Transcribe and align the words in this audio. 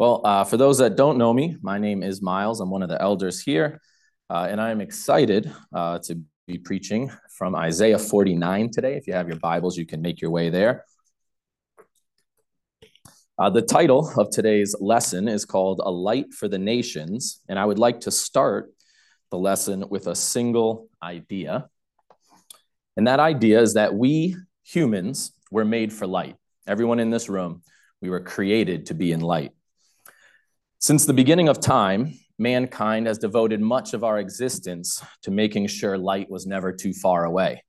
Well, 0.00 0.22
uh, 0.24 0.44
for 0.44 0.56
those 0.56 0.78
that 0.78 0.96
don't 0.96 1.18
know 1.18 1.30
me, 1.34 1.58
my 1.60 1.76
name 1.76 2.02
is 2.02 2.22
Miles. 2.22 2.60
I'm 2.60 2.70
one 2.70 2.82
of 2.82 2.88
the 2.88 2.98
elders 3.02 3.38
here, 3.38 3.82
uh, 4.30 4.46
and 4.48 4.58
I 4.58 4.70
am 4.70 4.80
excited 4.80 5.52
uh, 5.74 5.98
to 6.04 6.22
be 6.46 6.56
preaching 6.56 7.10
from 7.36 7.54
Isaiah 7.54 7.98
49 7.98 8.70
today. 8.70 8.94
If 8.96 9.06
you 9.06 9.12
have 9.12 9.28
your 9.28 9.36
Bibles, 9.36 9.76
you 9.76 9.84
can 9.84 10.00
make 10.00 10.22
your 10.22 10.30
way 10.30 10.48
there. 10.48 10.86
Uh, 13.38 13.50
the 13.50 13.60
title 13.60 14.10
of 14.16 14.30
today's 14.30 14.74
lesson 14.80 15.28
is 15.28 15.44
called 15.44 15.82
A 15.84 15.90
Light 15.90 16.32
for 16.32 16.48
the 16.48 16.58
Nations, 16.58 17.42
and 17.46 17.58
I 17.58 17.66
would 17.66 17.78
like 17.78 18.00
to 18.00 18.10
start 18.10 18.72
the 19.30 19.36
lesson 19.36 19.84
with 19.90 20.06
a 20.06 20.14
single 20.14 20.88
idea. 21.02 21.68
And 22.96 23.06
that 23.06 23.20
idea 23.20 23.60
is 23.60 23.74
that 23.74 23.92
we 23.92 24.34
humans 24.62 25.34
were 25.50 25.66
made 25.66 25.92
for 25.92 26.06
light. 26.06 26.36
Everyone 26.66 27.00
in 27.00 27.10
this 27.10 27.28
room, 27.28 27.60
we 28.00 28.08
were 28.08 28.20
created 28.20 28.86
to 28.86 28.94
be 28.94 29.12
in 29.12 29.20
light. 29.20 29.52
Since 30.82 31.04
the 31.04 31.12
beginning 31.12 31.50
of 31.50 31.60
time, 31.60 32.14
mankind 32.38 33.06
has 33.06 33.18
devoted 33.18 33.60
much 33.60 33.92
of 33.92 34.02
our 34.02 34.18
existence 34.18 35.04
to 35.24 35.30
making 35.30 35.66
sure 35.66 35.98
light 35.98 36.30
was 36.30 36.46
never 36.46 36.72
too 36.72 36.94
far 36.94 37.26
away. 37.26 37.62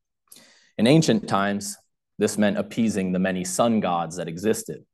In 0.78 0.88
ancient 0.88 1.28
times, 1.28 1.76
this 2.20 2.38
meant 2.38 2.58
appeasing 2.58 3.12
the 3.12 3.20
many 3.20 3.44
sun 3.44 3.82
gods 3.82 4.16
that 4.16 4.30
existed. 4.30 4.86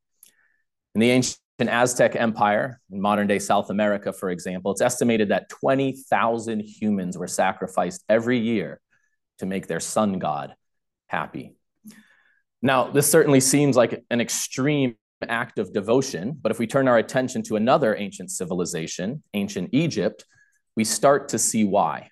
In 0.95 1.01
the 1.01 1.11
ancient 1.11 1.37
Aztec 1.59 2.15
Empire, 2.15 2.81
in 2.91 2.99
modern 2.99 3.27
day 3.27 3.37
South 3.37 3.69
America, 3.69 4.11
for 4.11 4.31
example, 4.31 4.71
it's 4.71 4.81
estimated 4.81 5.29
that 5.29 5.49
20,000 5.49 6.61
humans 6.61 7.19
were 7.19 7.27
sacrificed 7.27 8.03
every 8.09 8.39
year 8.39 8.81
to 9.37 9.45
make 9.45 9.67
their 9.67 9.79
sun 9.79 10.17
god 10.17 10.55
happy. 11.05 11.55
Now, 12.63 12.89
this 12.89 13.11
certainly 13.11 13.41
seems 13.41 13.77
like 13.77 14.03
an 14.09 14.21
extreme 14.21 14.95
act 15.27 15.59
of 15.59 15.73
devotion. 15.73 16.37
But 16.41 16.51
if 16.51 16.59
we 16.59 16.67
turn 16.67 16.87
our 16.87 16.97
attention 16.97 17.43
to 17.43 17.55
another 17.55 17.95
ancient 17.95 18.31
civilization, 18.31 19.23
ancient 19.33 19.69
Egypt, 19.71 20.25
we 20.75 20.83
start 20.83 21.29
to 21.29 21.39
see 21.39 21.63
why. 21.63 22.09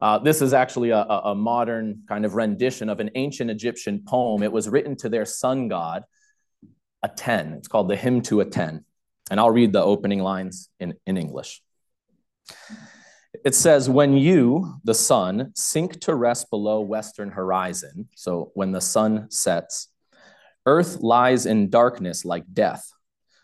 Uh, 0.00 0.18
this 0.18 0.40
is 0.40 0.54
actually 0.54 0.90
a, 0.90 1.02
a, 1.02 1.34
modern 1.34 2.04
kind 2.08 2.24
of 2.24 2.34
rendition 2.34 2.88
of 2.88 3.00
an 3.00 3.10
ancient 3.16 3.50
Egyptian 3.50 4.02
poem. 4.06 4.42
It 4.42 4.50
was 4.50 4.66
written 4.66 4.96
to 4.96 5.10
their 5.10 5.26
sun 5.26 5.68
god, 5.68 6.04
Aten. 7.04 7.52
It's 7.52 7.68
called 7.68 7.90
the 7.90 7.96
Hymn 7.96 8.22
to 8.22 8.40
Aten. 8.40 8.86
And 9.30 9.38
I'll 9.38 9.50
read 9.50 9.74
the 9.74 9.82
opening 9.82 10.20
lines 10.20 10.70
in, 10.80 10.94
in 11.06 11.18
English. 11.18 11.62
It 13.44 13.54
says, 13.54 13.90
When 13.90 14.16
you, 14.16 14.80
the 14.84 14.94
sun, 14.94 15.52
sink 15.54 16.00
to 16.00 16.14
rest 16.14 16.48
below 16.48 16.80
western 16.80 17.30
horizon, 17.30 18.08
so 18.14 18.50
when 18.54 18.72
the 18.72 18.80
sun 18.80 19.30
sets, 19.30 19.88
Earth 20.66 21.00
lies 21.00 21.46
in 21.46 21.70
darkness 21.70 22.24
like 22.24 22.44
death. 22.52 22.90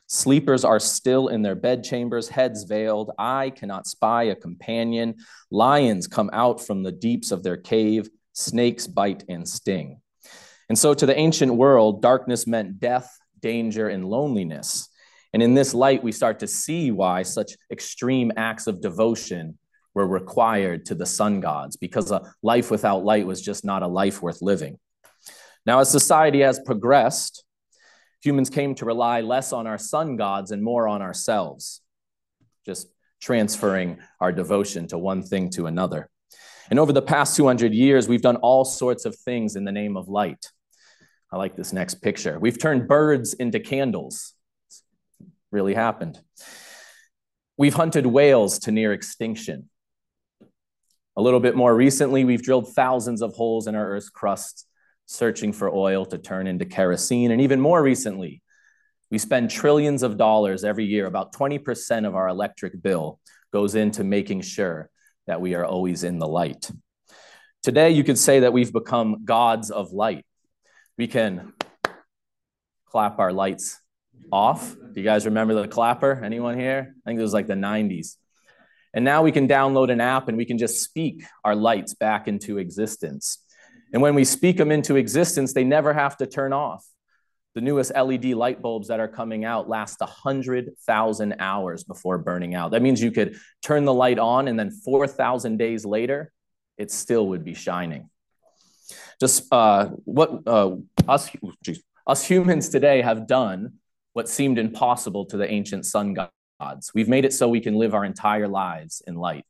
Sleepers 0.09 0.65
are 0.65 0.79
still 0.79 1.29
in 1.29 1.43
their 1.43 1.57
bedchambers, 1.57 2.29
heads 2.29 2.65
veiled. 2.65 3.11
I 3.19 3.51
cannot 3.51 3.87
spy 3.87 4.25
a 4.25 4.37
companion. 4.37 5.17
Lions 5.51 6.07
come 6.07 6.31
out 6.33 6.65
from 6.65 6.83
the 6.83 6.93
deeps 6.93 7.33
of 7.33 7.43
their 7.43 7.57
cave. 7.57 8.09
Snakes 8.33 8.87
bite 8.87 9.25
and 9.29 9.49
sting. 9.49 10.01
And 10.69 10.79
so, 10.79 10.95
to 10.95 11.07
the 11.07 11.17
ancient 11.17 11.55
world, 11.55 12.03
darkness 12.03 12.47
meant 12.47 12.79
death, 12.79 13.11
danger, 13.41 13.89
and 13.89 14.05
loneliness. 14.05 14.89
And 15.33 15.43
in 15.43 15.55
this 15.55 15.75
light, 15.75 16.03
we 16.03 16.13
start 16.13 16.41
to 16.41 16.47
see 16.47 16.91
why 16.91 17.23
such 17.23 17.53
extreme 17.71 18.33
acts 18.37 18.67
of 18.67 18.81
devotion 18.81 19.59
were 19.95 20.07
required 20.07 20.87
to 20.87 20.95
the 20.95 21.07
sun 21.07 21.41
gods, 21.41 21.77
because 21.77 22.11
a 22.11 22.33
life 22.43 22.71
without 22.71 23.05
light 23.05 23.27
was 23.27 23.43
just 23.43 23.65
not 23.65 23.83
a 23.83 23.89
life 23.89 24.23
worth 24.23 24.43
living. 24.43 24.79
Now, 25.67 25.81
as 25.81 25.91
society 25.91 26.41
has 26.41 26.61
progressed, 26.61 27.45
humans 28.23 28.51
came 28.51 28.77
to 28.77 28.85
rely 28.85 29.21
less 29.21 29.53
on 29.53 29.67
our 29.67 29.79
sun 29.79 30.17
gods 30.17 30.53
and 30.53 30.63
more 30.63 30.87
on 30.87 31.03
ourselves, 31.03 31.83
just 32.65 32.87
transferring 33.21 33.99
our 34.21 34.31
devotion 34.31 34.87
to 34.89 34.99
one 34.99 35.25
thing 35.25 35.51
to 35.51 35.67
another. 35.67 36.09
And 36.71 36.79
over 36.79 36.93
the 36.93 37.03
past 37.03 37.37
200 37.37 37.75
years, 37.75 38.09
we've 38.09 38.23
done 38.23 38.37
all 38.37 38.65
sorts 38.65 39.05
of 39.05 39.17
things 39.17 39.57
in 39.57 39.65
the 39.65 39.73
name 39.73 39.97
of 39.97 40.09
light. 40.09 40.53
I 41.33 41.37
like 41.37 41.57
this 41.57 41.73
next 41.73 41.97
picture. 41.97 42.39
We've 42.39 42.59
turned 42.59 42.87
birds 42.87 43.35
into 43.35 43.59
candles. 43.59 44.35
It's 44.69 44.85
really 45.51 45.75
happened. 45.75 46.21
We've 47.57 47.75
hunted 47.75 48.07
whales 48.07 48.61
to 48.61 48.71
near 48.71 48.93
extinction. 48.93 49.69
A 51.17 51.23
little 51.23 51.41
bit 51.41 51.57
more 51.57 51.75
recently, 51.75 52.25
we've 52.25 52.43
drilled 52.43 52.75
thousands 52.75 53.23
of 53.23 53.35
holes 53.35 53.67
in 53.67 53.75
our 53.75 53.89
Earth's 53.89 54.11
crust 54.11 54.66
searching 55.07 55.53
for 55.53 55.75
oil 55.75 56.05
to 56.07 56.19
turn 56.19 56.47
into 56.47 56.65
kerosene. 56.65 57.31
And 57.31 57.41
even 57.41 57.61
more 57.61 57.83
recently, 57.83 58.43
we 59.11 59.19
spend 59.19 59.51
trillions 59.51 60.03
of 60.03 60.17
dollars 60.17 60.65
every 60.65 60.85
year. 60.85 61.07
About 61.07 61.33
20% 61.33 62.07
of 62.07 62.15
our 62.15 62.29
electric 62.29 62.83
bill 62.83 63.21
goes 63.53 63.75
into 63.75 64.05
making 64.05 64.43
sure 64.43 64.91
that 65.27 65.41
we 65.41 65.55
are 65.55 65.65
always 65.65 66.05
in 66.05 66.19
the 66.19 66.29
light. 66.29 66.71
Today, 67.63 67.91
you 67.91 68.05
could 68.05 68.19
say 68.19 68.41
that 68.41 68.53
we've 68.53 68.73
become 68.73 69.25
gods 69.25 69.71
of 69.71 69.93
light. 69.93 70.25
We 70.99 71.07
can 71.07 71.53
clap 72.87 73.19
our 73.19 73.33
lights 73.33 73.81
off. 74.33 74.75
Do 74.75 75.01
you 75.01 75.05
guys 75.05 75.27
remember 75.27 75.55
the 75.55 75.69
clapper? 75.69 76.21
Anyone 76.25 76.59
here? 76.59 76.95
I 77.05 77.11
think 77.11 77.19
it 77.19 77.23
was 77.23 77.35
like 77.35 77.47
the 77.47 77.55
90s. 77.55 78.17
And 78.95 79.05
now 79.05 79.23
we 79.23 79.31
can 79.31 79.47
download 79.47 79.91
an 79.93 80.01
app 80.01 80.29
and 80.29 80.39
we 80.39 80.47
can 80.47 80.59
just 80.59 80.83
speak 80.83 81.25
our 81.45 81.55
lights 81.55 81.95
back 81.95 82.29
into 82.29 82.59
existence. 82.59 83.45
And 83.93 84.03
when 84.03 84.15
we 84.15 84.25
speak 84.25 84.57
them 84.57 84.71
into 84.71 84.97
existence, 84.97 85.53
they 85.53 85.65
never 85.65 85.93
have 85.93 86.17
to 86.19 86.27
turn 86.27 86.53
off. 86.53 86.85
The 87.55 87.61
newest 87.61 87.93
LED 87.95 88.27
light 88.27 88.61
bulbs 88.61 88.89
that 88.89 89.01
are 89.01 89.09
coming 89.09 89.45
out 89.45 89.69
last 89.69 90.01
100,000 90.01 91.37
hours 91.39 91.85
before 91.85 92.19
burning 92.19 92.55
out. 92.55 92.73
That 92.73 92.83
means 92.83 93.03
you 93.03 93.11
could 93.11 93.37
turn 93.63 93.85
the 93.85 93.95
light 93.95 94.19
on 94.19 94.49
and 94.49 94.59
then 94.59 94.71
4,000 94.71 95.57
days 95.57 95.87
later, 95.87 96.33
it 96.77 96.91
still 96.91 97.29
would 97.29 97.45
be 97.45 97.55
shining. 97.55 98.11
Just 99.19 99.51
uh, 99.51 99.87
what 100.05 100.43
uh, 100.47 100.77
us, 101.09 101.31
geez, 101.65 101.83
us 102.07 102.27
humans 102.27 102.69
today 102.69 103.01
have 103.01 103.27
done 103.27 103.75
what 104.13 104.29
seemed 104.29 104.59
impossible 104.59 105.25
to 105.27 105.37
the 105.37 105.51
ancient 105.51 105.87
sun 105.87 106.15
gods. 106.15 106.93
We've 106.95 107.09
made 107.09 107.25
it 107.25 107.33
so 107.33 107.49
we 107.49 107.61
can 107.61 107.75
live 107.75 107.95
our 107.95 108.05
entire 108.05 108.49
lives 108.49 109.03
in 109.07 109.15
light. 109.15 109.45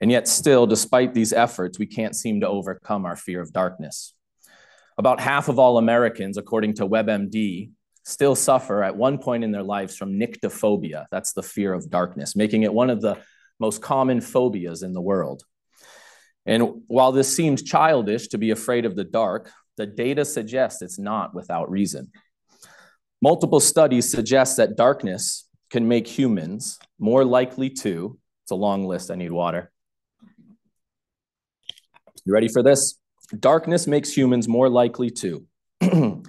And 0.00 0.10
yet, 0.10 0.28
still, 0.28 0.66
despite 0.66 1.12
these 1.12 1.32
efforts, 1.32 1.78
we 1.78 1.86
can't 1.86 2.14
seem 2.14 2.40
to 2.40 2.48
overcome 2.48 3.04
our 3.04 3.16
fear 3.16 3.40
of 3.40 3.52
darkness. 3.52 4.14
About 4.96 5.20
half 5.20 5.48
of 5.48 5.58
all 5.58 5.78
Americans, 5.78 6.36
according 6.36 6.74
to 6.74 6.86
WebMD, 6.86 7.70
still 8.04 8.34
suffer 8.34 8.82
at 8.82 8.96
one 8.96 9.18
point 9.18 9.44
in 9.44 9.52
their 9.52 9.62
lives 9.62 9.96
from 9.96 10.18
nyctophobia. 10.18 11.06
That's 11.10 11.32
the 11.32 11.42
fear 11.42 11.72
of 11.72 11.90
darkness, 11.90 12.34
making 12.34 12.62
it 12.62 12.72
one 12.72 12.90
of 12.90 13.00
the 13.00 13.18
most 13.60 13.82
common 13.82 14.20
phobias 14.20 14.82
in 14.82 14.92
the 14.92 15.00
world. 15.00 15.42
And 16.46 16.82
while 16.86 17.12
this 17.12 17.34
seems 17.34 17.62
childish 17.62 18.28
to 18.28 18.38
be 18.38 18.50
afraid 18.50 18.86
of 18.86 18.96
the 18.96 19.04
dark, 19.04 19.50
the 19.76 19.86
data 19.86 20.24
suggests 20.24 20.80
it's 20.80 20.98
not 20.98 21.34
without 21.34 21.70
reason. 21.70 22.10
Multiple 23.20 23.60
studies 23.60 24.10
suggest 24.10 24.56
that 24.56 24.76
darkness 24.76 25.48
can 25.70 25.86
make 25.86 26.06
humans 26.06 26.78
more 26.98 27.24
likely 27.24 27.68
to, 27.68 28.18
it's 28.44 28.52
a 28.52 28.54
long 28.54 28.84
list, 28.84 29.10
I 29.10 29.16
need 29.16 29.32
water, 29.32 29.70
you 32.24 32.32
ready 32.32 32.48
for 32.48 32.62
this? 32.62 32.98
Darkness 33.38 33.86
makes 33.86 34.12
humans 34.12 34.48
more 34.48 34.68
likely 34.68 35.10
to 35.10 35.46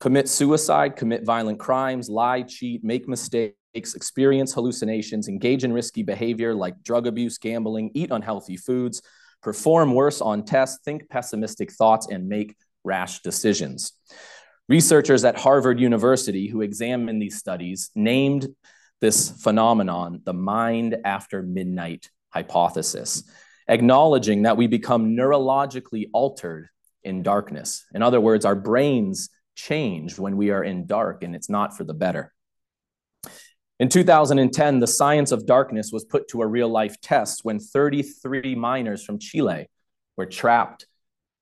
commit 0.00 0.28
suicide, 0.28 0.96
commit 0.96 1.24
violent 1.24 1.58
crimes, 1.58 2.08
lie, 2.08 2.42
cheat, 2.42 2.82
make 2.82 3.08
mistakes, 3.08 3.54
experience 3.74 4.52
hallucinations, 4.52 5.28
engage 5.28 5.64
in 5.64 5.72
risky 5.72 6.02
behavior 6.02 6.54
like 6.54 6.82
drug 6.82 7.06
abuse, 7.06 7.38
gambling, 7.38 7.90
eat 7.94 8.10
unhealthy 8.10 8.56
foods, 8.56 9.02
perform 9.42 9.94
worse 9.94 10.20
on 10.20 10.44
tests, 10.44 10.80
think 10.84 11.08
pessimistic 11.08 11.72
thoughts, 11.72 12.08
and 12.08 12.28
make 12.28 12.56
rash 12.84 13.20
decisions. 13.22 13.92
Researchers 14.68 15.24
at 15.24 15.38
Harvard 15.38 15.80
University 15.80 16.48
who 16.48 16.62
examined 16.62 17.20
these 17.20 17.38
studies 17.38 17.90
named 17.94 18.48
this 19.00 19.30
phenomenon 19.42 20.20
the 20.24 20.32
mind 20.32 20.96
after 21.04 21.42
midnight 21.42 22.10
hypothesis 22.30 23.24
acknowledging 23.68 24.42
that 24.42 24.56
we 24.56 24.66
become 24.66 25.16
neurologically 25.16 26.06
altered 26.12 26.68
in 27.02 27.22
darkness. 27.22 27.84
In 27.94 28.02
other 28.02 28.20
words, 28.20 28.44
our 28.44 28.54
brains 28.54 29.28
change 29.54 30.18
when 30.18 30.36
we 30.36 30.50
are 30.50 30.64
in 30.64 30.86
dark, 30.86 31.22
and 31.22 31.34
it's 31.34 31.50
not 31.50 31.76
for 31.76 31.84
the 31.84 31.94
better. 31.94 32.32
In 33.80 33.88
2010, 33.88 34.78
the 34.78 34.86
science 34.86 35.32
of 35.32 35.46
darkness 35.46 35.90
was 35.92 36.04
put 36.04 36.28
to 36.28 36.42
a 36.42 36.46
real 36.46 36.68
life 36.68 37.00
test 37.00 37.40
when 37.42 37.58
33 37.58 38.54
miners 38.54 39.04
from 39.04 39.18
Chile 39.18 39.68
were 40.16 40.26
trapped 40.26 40.86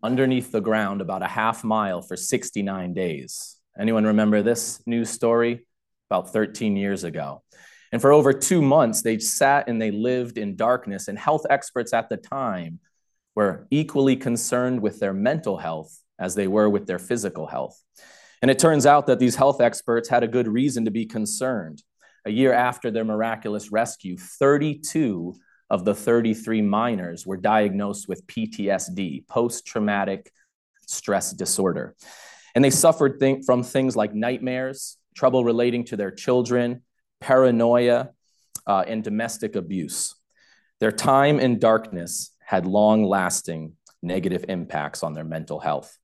underneath 0.03 0.51
the 0.51 0.61
ground 0.61 1.01
about 1.01 1.23
a 1.23 1.27
half 1.27 1.63
mile 1.63 2.01
for 2.01 2.17
69 2.17 2.95
days. 2.95 3.57
Anyone 3.79 4.05
remember 4.05 4.43
this 4.43 4.81
news 4.87 5.11
story? 5.11 5.67
About 6.11 6.33
13 6.33 6.77
years 6.77 7.05
ago. 7.05 7.43
And 7.93 8.01
for 8.01 8.13
over 8.13 8.33
two 8.33 8.63
months, 8.63 9.03
they 9.03 9.19
sat 9.19 9.69
and 9.69 9.81
they 9.81 9.91
lived 9.91 10.39
in 10.39 10.57
darkness. 10.57 11.09
And 11.09 11.19
health 11.19 11.45
experts 11.51 11.93
at 11.93 12.09
the 12.09 12.17
time 12.17 12.79
were 13.35 13.67
equally 13.71 14.17
concerned 14.17 14.81
with 14.81 15.01
their 15.01 15.13
mental 15.13 15.57
health 15.57 15.97
as 16.19 16.35
they 16.35 16.47
were 16.47 16.69
with 16.69 16.87
their 16.87 16.99
physical 16.99 17.47
health. 17.47 17.83
And 18.43 18.51
it 18.51 18.59
turns 18.59 18.87
out 18.87 19.07
that 19.07 19.19
these 19.19 19.37
health 19.37 19.61
experts 19.61 20.09
had 20.09 20.23
a 20.23 20.29
good 20.29 20.49
reason 20.49 20.85
to 20.85 20.91
be 20.91 21.07
concerned. 21.07 21.83
A 22.27 22.31
year 22.31 22.53
after 22.53 22.91
their 22.91 23.05
miraculous 23.05 23.73
rescue, 23.73 24.17
32 24.17 25.35
of 25.69 25.85
the 25.85 25.95
33 25.95 26.63
miners 26.63 27.27
were 27.27 27.37
diagnosed 27.37 28.09
with 28.09 28.27
PTSD, 28.27 29.27
post 29.27 29.67
traumatic 29.67 30.33
stress 30.87 31.33
disorder. 31.33 31.95
And 32.55 32.65
they 32.65 32.71
suffered 32.71 33.21
th- 33.21 33.45
from 33.45 33.63
things 33.63 33.97
like 33.97 34.15
nightmares, 34.15 34.97
trouble 35.15 35.45
relating 35.45 35.85
to 35.85 35.97
their 35.97 36.11
children, 36.11 36.83
paranoia, 37.21 38.11
uh, 38.67 38.85
and 38.87 39.03
domestic 39.03 39.57
abuse. 39.57 40.15
Their 40.81 40.93
time 40.93 41.41
in 41.41 41.59
darkness 41.59 42.31
had 42.45 42.67
long 42.67 43.05
lasting 43.05 43.75
negative 44.03 44.45
impacts 44.49 45.03
on 45.03 45.15
their 45.15 45.25
mental 45.25 45.61
health. 45.61 45.99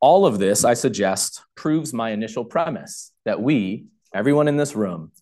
All 0.00 0.26
of 0.26 0.38
this, 0.38 0.64
I 0.64 0.74
suggest, 0.74 1.42
proves 1.54 1.92
my 1.92 2.10
initial 2.10 2.44
premise 2.44 3.12
that 3.24 3.40
we, 3.40 3.86
everyone 4.14 4.48
in 4.48 4.56
this 4.56 4.76
room, 4.76 5.12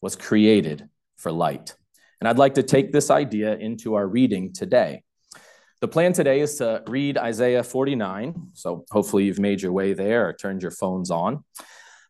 was 0.00 0.14
created 0.14 0.88
for 1.16 1.32
light. 1.32 1.74
And 2.20 2.28
I'd 2.28 2.38
like 2.38 2.54
to 2.54 2.62
take 2.62 2.92
this 2.92 3.10
idea 3.10 3.56
into 3.56 3.94
our 3.94 4.06
reading 4.06 4.52
today. 4.52 5.02
The 5.80 5.88
plan 5.88 6.12
today 6.12 6.40
is 6.40 6.56
to 6.56 6.82
read 6.86 7.16
Isaiah 7.16 7.64
49. 7.64 8.50
So 8.52 8.84
hopefully 8.90 9.24
you've 9.24 9.38
made 9.38 9.62
your 9.62 9.72
way 9.72 9.94
there 9.94 10.28
or 10.28 10.34
turned 10.34 10.62
your 10.62 10.70
phones 10.70 11.10
on. 11.10 11.42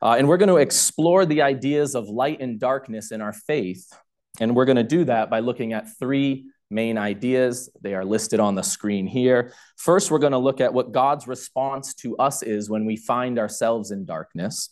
Uh, 0.02 0.16
and 0.18 0.28
we're 0.28 0.38
going 0.38 0.48
to 0.48 0.56
explore 0.56 1.26
the 1.26 1.42
ideas 1.42 1.94
of 1.94 2.08
light 2.08 2.40
and 2.40 2.58
darkness 2.58 3.12
in 3.12 3.20
our 3.20 3.32
faith. 3.32 3.92
And 4.40 4.56
we're 4.56 4.64
going 4.64 4.76
to 4.76 4.82
do 4.82 5.04
that 5.04 5.28
by 5.28 5.40
looking 5.40 5.72
at 5.72 5.98
three 5.98 6.46
main 6.70 6.96
ideas. 6.96 7.68
They 7.82 7.94
are 7.94 8.04
listed 8.04 8.40
on 8.40 8.54
the 8.54 8.62
screen 8.62 9.06
here. 9.06 9.52
First, 9.76 10.10
we're 10.10 10.18
going 10.18 10.32
to 10.32 10.38
look 10.38 10.60
at 10.60 10.72
what 10.72 10.92
God's 10.92 11.26
response 11.26 11.94
to 11.96 12.16
us 12.16 12.42
is 12.42 12.70
when 12.70 12.86
we 12.86 12.96
find 12.96 13.38
ourselves 13.38 13.90
in 13.90 14.04
darkness. 14.04 14.70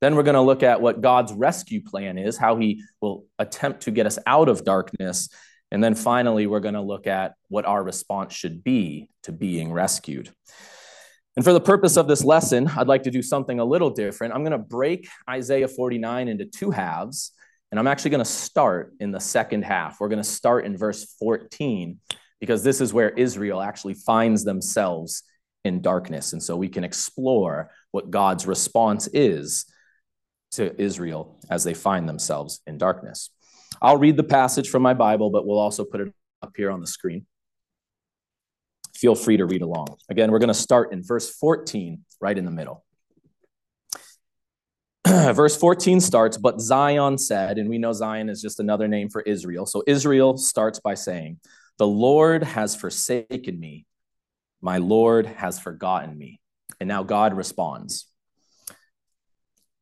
Then 0.00 0.14
we're 0.14 0.22
going 0.22 0.34
to 0.34 0.40
look 0.40 0.62
at 0.62 0.80
what 0.80 1.00
God's 1.00 1.32
rescue 1.32 1.82
plan 1.82 2.18
is, 2.18 2.36
how 2.36 2.56
he 2.56 2.84
will 3.00 3.24
attempt 3.38 3.82
to 3.82 3.90
get 3.90 4.06
us 4.06 4.18
out 4.26 4.48
of 4.48 4.64
darkness. 4.64 5.28
And 5.72 5.82
then 5.82 5.94
finally, 5.94 6.46
we're 6.46 6.60
going 6.60 6.74
to 6.74 6.80
look 6.80 7.06
at 7.06 7.34
what 7.48 7.66
our 7.66 7.82
response 7.82 8.32
should 8.32 8.62
be 8.62 9.10
to 9.24 9.32
being 9.32 9.72
rescued. 9.72 10.30
And 11.38 11.44
for 11.44 11.52
the 11.52 11.60
purpose 11.60 11.96
of 11.96 12.08
this 12.08 12.24
lesson, 12.24 12.66
I'd 12.66 12.88
like 12.88 13.04
to 13.04 13.12
do 13.12 13.22
something 13.22 13.60
a 13.60 13.64
little 13.64 13.90
different. 13.90 14.34
I'm 14.34 14.42
going 14.42 14.50
to 14.50 14.58
break 14.58 15.08
Isaiah 15.30 15.68
49 15.68 16.26
into 16.26 16.44
two 16.44 16.72
halves, 16.72 17.30
and 17.70 17.78
I'm 17.78 17.86
actually 17.86 18.10
going 18.10 18.24
to 18.24 18.28
start 18.28 18.92
in 18.98 19.12
the 19.12 19.20
second 19.20 19.62
half. 19.62 20.00
We're 20.00 20.08
going 20.08 20.20
to 20.20 20.28
start 20.28 20.66
in 20.66 20.76
verse 20.76 21.14
14 21.20 22.00
because 22.40 22.64
this 22.64 22.80
is 22.80 22.92
where 22.92 23.10
Israel 23.10 23.62
actually 23.62 23.94
finds 23.94 24.42
themselves 24.42 25.22
in 25.64 25.80
darkness. 25.80 26.32
And 26.32 26.42
so 26.42 26.56
we 26.56 26.68
can 26.68 26.82
explore 26.82 27.70
what 27.92 28.10
God's 28.10 28.44
response 28.44 29.06
is 29.12 29.64
to 30.54 30.74
Israel 30.82 31.38
as 31.48 31.62
they 31.62 31.72
find 31.72 32.08
themselves 32.08 32.62
in 32.66 32.78
darkness. 32.78 33.30
I'll 33.80 33.98
read 33.98 34.16
the 34.16 34.24
passage 34.24 34.68
from 34.68 34.82
my 34.82 34.94
Bible, 34.94 35.30
but 35.30 35.46
we'll 35.46 35.60
also 35.60 35.84
put 35.84 36.00
it 36.00 36.12
up 36.42 36.54
here 36.56 36.72
on 36.72 36.80
the 36.80 36.88
screen. 36.88 37.26
Feel 38.98 39.14
free 39.14 39.36
to 39.36 39.46
read 39.46 39.62
along. 39.62 39.96
Again, 40.08 40.32
we're 40.32 40.40
going 40.40 40.48
to 40.48 40.54
start 40.54 40.92
in 40.92 41.04
verse 41.04 41.30
14, 41.30 42.04
right 42.20 42.36
in 42.36 42.44
the 42.44 42.50
middle. 42.50 42.84
verse 45.06 45.56
14 45.56 46.00
starts, 46.00 46.36
But 46.36 46.60
Zion 46.60 47.16
said, 47.16 47.58
and 47.58 47.70
we 47.70 47.78
know 47.78 47.92
Zion 47.92 48.28
is 48.28 48.42
just 48.42 48.58
another 48.58 48.88
name 48.88 49.08
for 49.08 49.22
Israel. 49.22 49.66
So 49.66 49.84
Israel 49.86 50.36
starts 50.36 50.80
by 50.80 50.94
saying, 50.94 51.38
The 51.78 51.86
Lord 51.86 52.42
has 52.42 52.74
forsaken 52.74 53.60
me, 53.60 53.86
my 54.60 54.78
Lord 54.78 55.26
has 55.26 55.60
forgotten 55.60 56.18
me. 56.18 56.40
And 56.80 56.88
now 56.88 57.04
God 57.04 57.36
responds, 57.36 58.08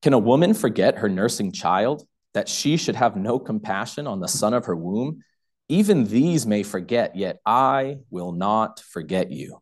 can 0.02 0.12
a 0.12 0.18
woman 0.18 0.54
forget 0.54 0.98
her 0.98 1.08
nursing 1.08 1.52
child, 1.52 2.06
that 2.34 2.48
she 2.48 2.76
should 2.76 2.96
have 2.96 3.16
no 3.16 3.38
compassion 3.38 4.06
on 4.06 4.20
the 4.20 4.28
son 4.28 4.54
of 4.54 4.66
her 4.66 4.76
womb? 4.76 5.24
Even 5.68 6.04
these 6.04 6.46
may 6.46 6.62
forget, 6.62 7.16
yet 7.16 7.38
I 7.44 7.98
will 8.10 8.32
not 8.32 8.80
forget 8.80 9.30
you. 9.30 9.60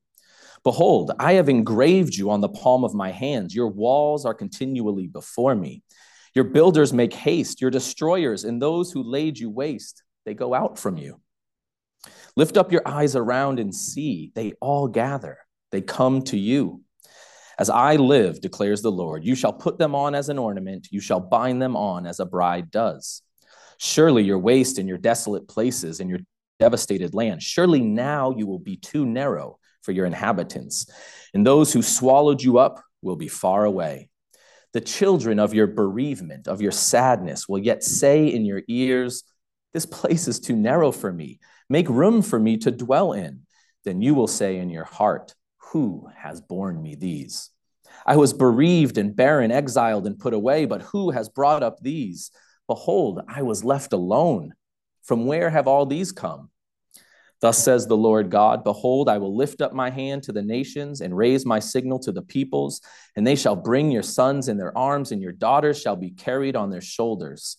Behold, 0.63 1.13
I 1.19 1.35
have 1.35 1.49
engraved 1.49 2.15
you 2.15 2.31
on 2.31 2.41
the 2.41 2.49
palm 2.49 2.85
of 2.85 2.95
my 2.95 3.11
hands. 3.11 3.55
Your 3.55 3.69
walls 3.69 4.25
are 4.25 4.35
continually 4.35 5.07
before 5.07 5.55
me. 5.55 5.83
Your 6.35 6.45
builders 6.45 6.93
make 6.93 7.13
haste, 7.13 7.61
your 7.61 7.71
destroyers 7.71 8.45
and 8.45 8.61
those 8.61 8.91
who 8.91 9.03
laid 9.03 9.39
you 9.39 9.51
waste, 9.51 10.03
they 10.25 10.35
go 10.35 10.53
out 10.53 10.79
from 10.79 10.97
you. 10.97 11.21
Lift 12.37 12.57
up 12.57 12.73
your 12.73 12.83
eyes 12.87 13.15
around 13.15 13.61
and 13.61 13.75
see, 13.75 14.33
they 14.35 14.53
all 14.61 14.89
gather, 14.89 15.39
they 15.71 15.81
come 15.81 16.23
to 16.23 16.37
you. 16.37 16.83
As 17.59 17.71
I 17.71 17.97
live, 17.97 18.41
declares 18.41 18.83
the 18.83 18.91
Lord, 18.91 19.25
you 19.25 19.37
shall 19.37 19.53
put 19.53 19.79
them 19.79 19.95
on 19.95 20.15
as 20.15 20.29
an 20.29 20.39
ornament, 20.39 20.89
you 20.91 21.01
shall 21.01 21.21
bind 21.21 21.63
them 21.63 21.77
on 21.77 22.05
as 22.07 22.19
a 22.19 22.27
bride 22.27 22.71
does. 22.71 23.23
Surely 23.85 24.25
your 24.25 24.39
waste 24.39 24.79
and 24.79 24.89
your 24.89 24.97
desolate 24.97 25.47
places 25.47 26.01
and 26.01 26.09
your 26.09 26.21
devastated 26.59 27.13
land, 27.13 27.43
surely 27.43 27.83
now 27.83 28.35
you 28.35 28.47
will 28.47 28.59
be 28.59 28.79
too 28.79 29.05
narrow 29.05 29.59
for 29.83 29.93
your 29.93 30.07
inhabitants, 30.07 30.91
and 31.35 31.47
those 31.47 31.71
who 31.71 31.83
swallowed 31.83 32.41
you 32.41 32.57
up 32.57 32.83
will 33.03 33.15
be 33.15 33.29
far 33.29 33.67
away. 33.67 34.09
The 34.73 34.81
children 34.81 35.39
of 35.39 35.53
your 35.53 35.67
bereavement, 35.67 36.49
of 36.49 36.63
your 36.63 36.73
sadness, 36.73 37.47
will 37.47 37.59
yet 37.59 37.85
say 37.85 38.27
in 38.27 38.47
your 38.47 38.63
ears, 38.69 39.23
This 39.75 39.85
place 39.85 40.29
is 40.29 40.41
too 40.41 40.57
narrow 40.57 40.91
for 40.91 41.13
me. 41.13 41.39
Make 41.69 41.91
room 41.91 42.23
for 42.23 42.41
me 42.41 42.57
to 42.59 42.71
dwell 42.71 43.13
in. 43.13 43.43
Then 43.85 44.01
you 44.01 44.15
will 44.15 44.29
say 44.29 44.57
in 44.57 44.71
your 44.71 44.85
heart, 44.85 45.35
who 45.59 46.09
has 46.17 46.41
borne 46.41 46.83
me 46.83 46.95
these? 46.95 47.51
I 48.07 48.17
was 48.17 48.33
bereaved 48.33 48.97
and 48.97 49.15
barren, 49.15 49.51
exiled 49.51 50.07
and 50.07 50.19
put 50.19 50.33
away, 50.33 50.65
but 50.65 50.81
who 50.81 51.11
has 51.11 51.29
brought 51.29 51.63
up 51.63 51.81
these? 51.83 52.31
Behold, 52.67 53.21
I 53.29 53.43
was 53.43 53.65
left 53.65 53.93
alone. 53.93 54.55
From 55.03 55.27
where 55.27 55.51
have 55.51 55.69
all 55.69 55.85
these 55.85 56.13
come? 56.13 56.51
Thus 57.41 57.63
says 57.63 57.87
the 57.87 57.97
Lord 57.97 58.31
God 58.31 58.65
Behold, 58.65 59.09
I 59.09 59.19
will 59.19 59.37
lift 59.37 59.61
up 59.61 59.75
my 59.75 59.91
hand 59.91 60.23
to 60.23 60.33
the 60.33 60.43
nations 60.43 61.03
and 61.03 61.17
raise 61.17 61.45
my 61.45 61.59
signal 61.59 61.99
to 62.01 62.13
the 62.13 62.23
peoples, 62.23 62.81
and 63.17 63.27
they 63.27 63.37
shall 63.37 63.57
bring 63.57 63.91
your 63.91 64.03
sons 64.03 64.49
in 64.49 64.57
their 64.57 64.77
arms, 64.77 65.13
and 65.13 65.21
your 65.21 65.33
daughters 65.33 65.79
shall 65.81 65.97
be 65.97 66.11
carried 66.11 66.57
on 66.57 66.71
their 66.71 66.81
shoulders. 66.81 67.59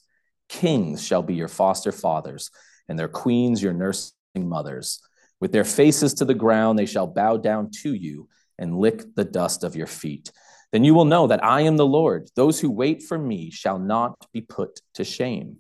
Kings 0.50 1.06
shall 1.06 1.22
be 1.22 1.36
your 1.36 1.48
foster 1.48 1.92
fathers, 1.92 2.50
and 2.90 2.98
their 2.98 3.08
queens 3.08 3.62
your 3.62 3.74
nursing 3.74 4.16
mothers. 4.36 5.02
With 5.40 5.52
their 5.52 5.64
faces 5.64 6.16
to 6.16 6.26
the 6.26 6.34
ground, 6.34 6.80
they 6.80 6.88
shall 6.88 7.08
bow 7.08 7.38
down 7.38 7.70
to 7.84 7.94
you 7.94 8.28
and 8.58 8.78
lick 8.78 9.04
the 9.16 9.26
dust 9.26 9.64
of 9.64 9.76
your 9.76 9.88
feet. 9.88 10.32
Then 10.72 10.84
you 10.84 10.94
will 10.94 11.06
know 11.06 11.28
that 11.28 11.44
I 11.44 11.62
am 11.62 11.78
the 11.78 11.86
Lord. 11.86 12.30
Those 12.36 12.60
who 12.60 12.70
wait 12.70 13.04
for 13.04 13.18
me 13.18 13.52
shall 13.52 13.80
not 13.80 14.28
be 14.34 14.42
put 14.42 14.82
to 14.96 15.04
shame. 15.04 15.58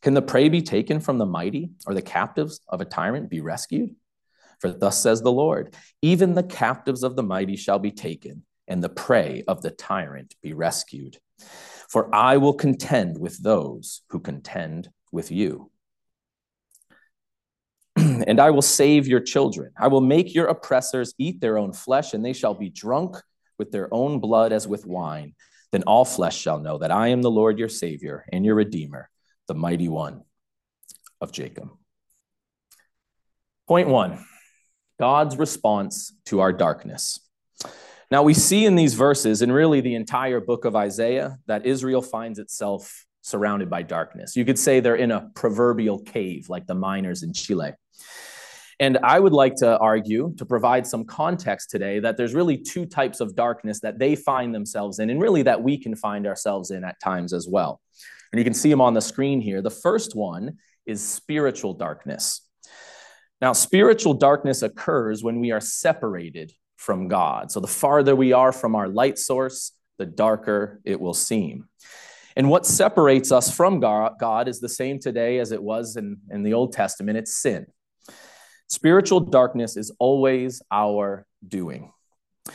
Can 0.00 0.14
the 0.14 0.22
prey 0.22 0.48
be 0.48 0.62
taken 0.62 1.00
from 1.00 1.18
the 1.18 1.26
mighty, 1.26 1.70
or 1.86 1.94
the 1.94 2.02
captives 2.02 2.60
of 2.68 2.80
a 2.80 2.84
tyrant 2.84 3.30
be 3.30 3.40
rescued? 3.40 3.94
For 4.60 4.70
thus 4.70 5.00
says 5.00 5.22
the 5.22 5.32
Lord 5.32 5.74
Even 6.02 6.34
the 6.34 6.42
captives 6.42 7.02
of 7.02 7.16
the 7.16 7.22
mighty 7.22 7.56
shall 7.56 7.78
be 7.78 7.92
taken, 7.92 8.44
and 8.66 8.82
the 8.82 8.88
prey 8.88 9.44
of 9.46 9.62
the 9.62 9.70
tyrant 9.70 10.34
be 10.42 10.54
rescued. 10.54 11.18
For 11.88 12.12
I 12.14 12.38
will 12.38 12.54
contend 12.54 13.18
with 13.18 13.42
those 13.42 14.02
who 14.08 14.18
contend 14.18 14.88
with 15.12 15.30
you 15.30 15.70
and 17.96 18.40
I 18.40 18.50
will 18.50 18.62
save 18.62 19.06
your 19.06 19.20
children. 19.20 19.72
I 19.78 19.88
will 19.88 20.00
make 20.00 20.34
your 20.34 20.46
oppressors 20.46 21.14
eat 21.18 21.40
their 21.40 21.58
own 21.58 21.72
flesh, 21.72 22.14
and 22.14 22.24
they 22.24 22.32
shall 22.32 22.54
be 22.54 22.70
drunk 22.70 23.16
with 23.62 23.70
their 23.70 23.88
own 23.94 24.18
blood 24.18 24.52
as 24.52 24.66
with 24.66 24.84
wine. 24.84 25.34
Then 25.70 25.84
all 25.84 26.04
flesh 26.04 26.36
shall 26.36 26.58
know 26.58 26.78
that 26.78 26.90
I 26.90 27.08
am 27.08 27.22
the 27.22 27.30
Lord 27.30 27.60
your 27.60 27.68
Savior 27.68 28.24
and 28.32 28.44
your 28.44 28.56
Redeemer, 28.56 29.08
the 29.46 29.54
mighty 29.54 29.88
one 29.88 30.22
of 31.20 31.30
Jacob. 31.30 31.70
Point 33.68 33.86
one 33.86 34.18
God's 34.98 35.36
response 35.36 36.12
to 36.26 36.40
our 36.40 36.52
darkness. 36.52 37.20
Now, 38.10 38.24
we 38.24 38.34
see 38.34 38.66
in 38.66 38.74
these 38.74 38.94
verses, 38.94 39.40
and 39.40 39.54
really 39.54 39.80
the 39.80 39.94
entire 39.94 40.40
book 40.40 40.64
of 40.64 40.74
Isaiah, 40.74 41.38
that 41.46 41.64
Israel 41.64 42.02
finds 42.02 42.40
itself 42.40 43.06
surrounded 43.22 43.70
by 43.70 43.82
darkness. 43.82 44.36
You 44.36 44.44
could 44.44 44.58
say 44.58 44.80
they're 44.80 44.96
in 44.96 45.12
a 45.12 45.30
proverbial 45.36 46.00
cave, 46.00 46.48
like 46.48 46.66
the 46.66 46.74
miners 46.74 47.22
in 47.22 47.32
Chile. 47.32 47.72
And 48.82 48.98
I 49.04 49.20
would 49.20 49.32
like 49.32 49.54
to 49.58 49.78
argue, 49.78 50.34
to 50.38 50.44
provide 50.44 50.88
some 50.88 51.04
context 51.04 51.70
today, 51.70 52.00
that 52.00 52.16
there's 52.16 52.34
really 52.34 52.58
two 52.58 52.84
types 52.84 53.20
of 53.20 53.36
darkness 53.36 53.78
that 53.78 54.00
they 54.00 54.16
find 54.16 54.52
themselves 54.52 54.98
in, 54.98 55.08
and 55.08 55.22
really 55.22 55.42
that 55.42 55.62
we 55.62 55.78
can 55.78 55.94
find 55.94 56.26
ourselves 56.26 56.72
in 56.72 56.82
at 56.82 56.98
times 56.98 57.32
as 57.32 57.46
well. 57.48 57.80
And 58.32 58.40
you 58.40 58.44
can 58.44 58.54
see 58.54 58.70
them 58.70 58.80
on 58.80 58.92
the 58.92 59.00
screen 59.00 59.40
here. 59.40 59.62
The 59.62 59.70
first 59.70 60.16
one 60.16 60.58
is 60.84 61.00
spiritual 61.00 61.74
darkness. 61.74 62.40
Now, 63.40 63.52
spiritual 63.52 64.14
darkness 64.14 64.62
occurs 64.62 65.22
when 65.22 65.38
we 65.38 65.52
are 65.52 65.60
separated 65.60 66.52
from 66.74 67.06
God. 67.06 67.52
So 67.52 67.60
the 67.60 67.68
farther 67.68 68.16
we 68.16 68.32
are 68.32 68.50
from 68.50 68.74
our 68.74 68.88
light 68.88 69.16
source, 69.16 69.70
the 69.98 70.06
darker 70.06 70.80
it 70.84 71.00
will 71.00 71.14
seem. 71.14 71.68
And 72.34 72.50
what 72.50 72.66
separates 72.66 73.30
us 73.30 73.48
from 73.54 73.78
God 73.78 74.48
is 74.48 74.58
the 74.58 74.68
same 74.68 74.98
today 74.98 75.38
as 75.38 75.52
it 75.52 75.62
was 75.62 75.94
in, 75.94 76.16
in 76.32 76.42
the 76.42 76.54
Old 76.54 76.72
Testament 76.72 77.16
it's 77.16 77.32
sin. 77.32 77.66
Spiritual 78.72 79.20
darkness 79.20 79.76
is 79.76 79.92
always 79.98 80.62
our 80.70 81.26
doing. 81.46 81.92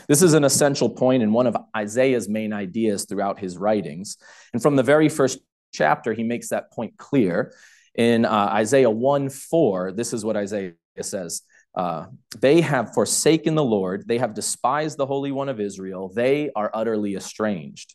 This 0.07 0.24
is 0.24 0.33
an 0.33 0.45
essential 0.45 0.89
point 0.89 1.21
in 1.21 1.31
one 1.31 1.45
of 1.45 1.55
Isaiah's 1.75 2.27
main 2.27 2.53
ideas 2.53 3.05
throughout 3.05 3.38
his 3.38 3.55
writings. 3.55 4.17
And 4.51 4.59
from 4.59 4.75
the 4.75 4.81
very 4.81 5.09
first 5.09 5.38
chapter, 5.71 6.13
he 6.13 6.24
makes 6.24 6.50
that 6.50 6.71
point 6.71 6.97
clear. 6.97 7.53
In 7.93 8.25
uh, 8.25 8.50
Isaiah 8.51 8.89
1 8.89 9.29
4, 9.29 9.91
this 9.91 10.12
is 10.12 10.25
what 10.25 10.36
Isaiah 10.36 10.74
says 11.00 11.43
uh, 11.75 12.07
They 12.39 12.62
have 12.62 12.95
forsaken 12.95 13.53
the 13.53 13.63
Lord, 13.63 14.07
they 14.07 14.17
have 14.17 14.33
despised 14.33 14.97
the 14.97 15.05
Holy 15.05 15.31
One 15.31 15.50
of 15.50 15.59
Israel, 15.59 16.12
they 16.12 16.50
are 16.55 16.71
utterly 16.74 17.15
estranged. 17.15 17.93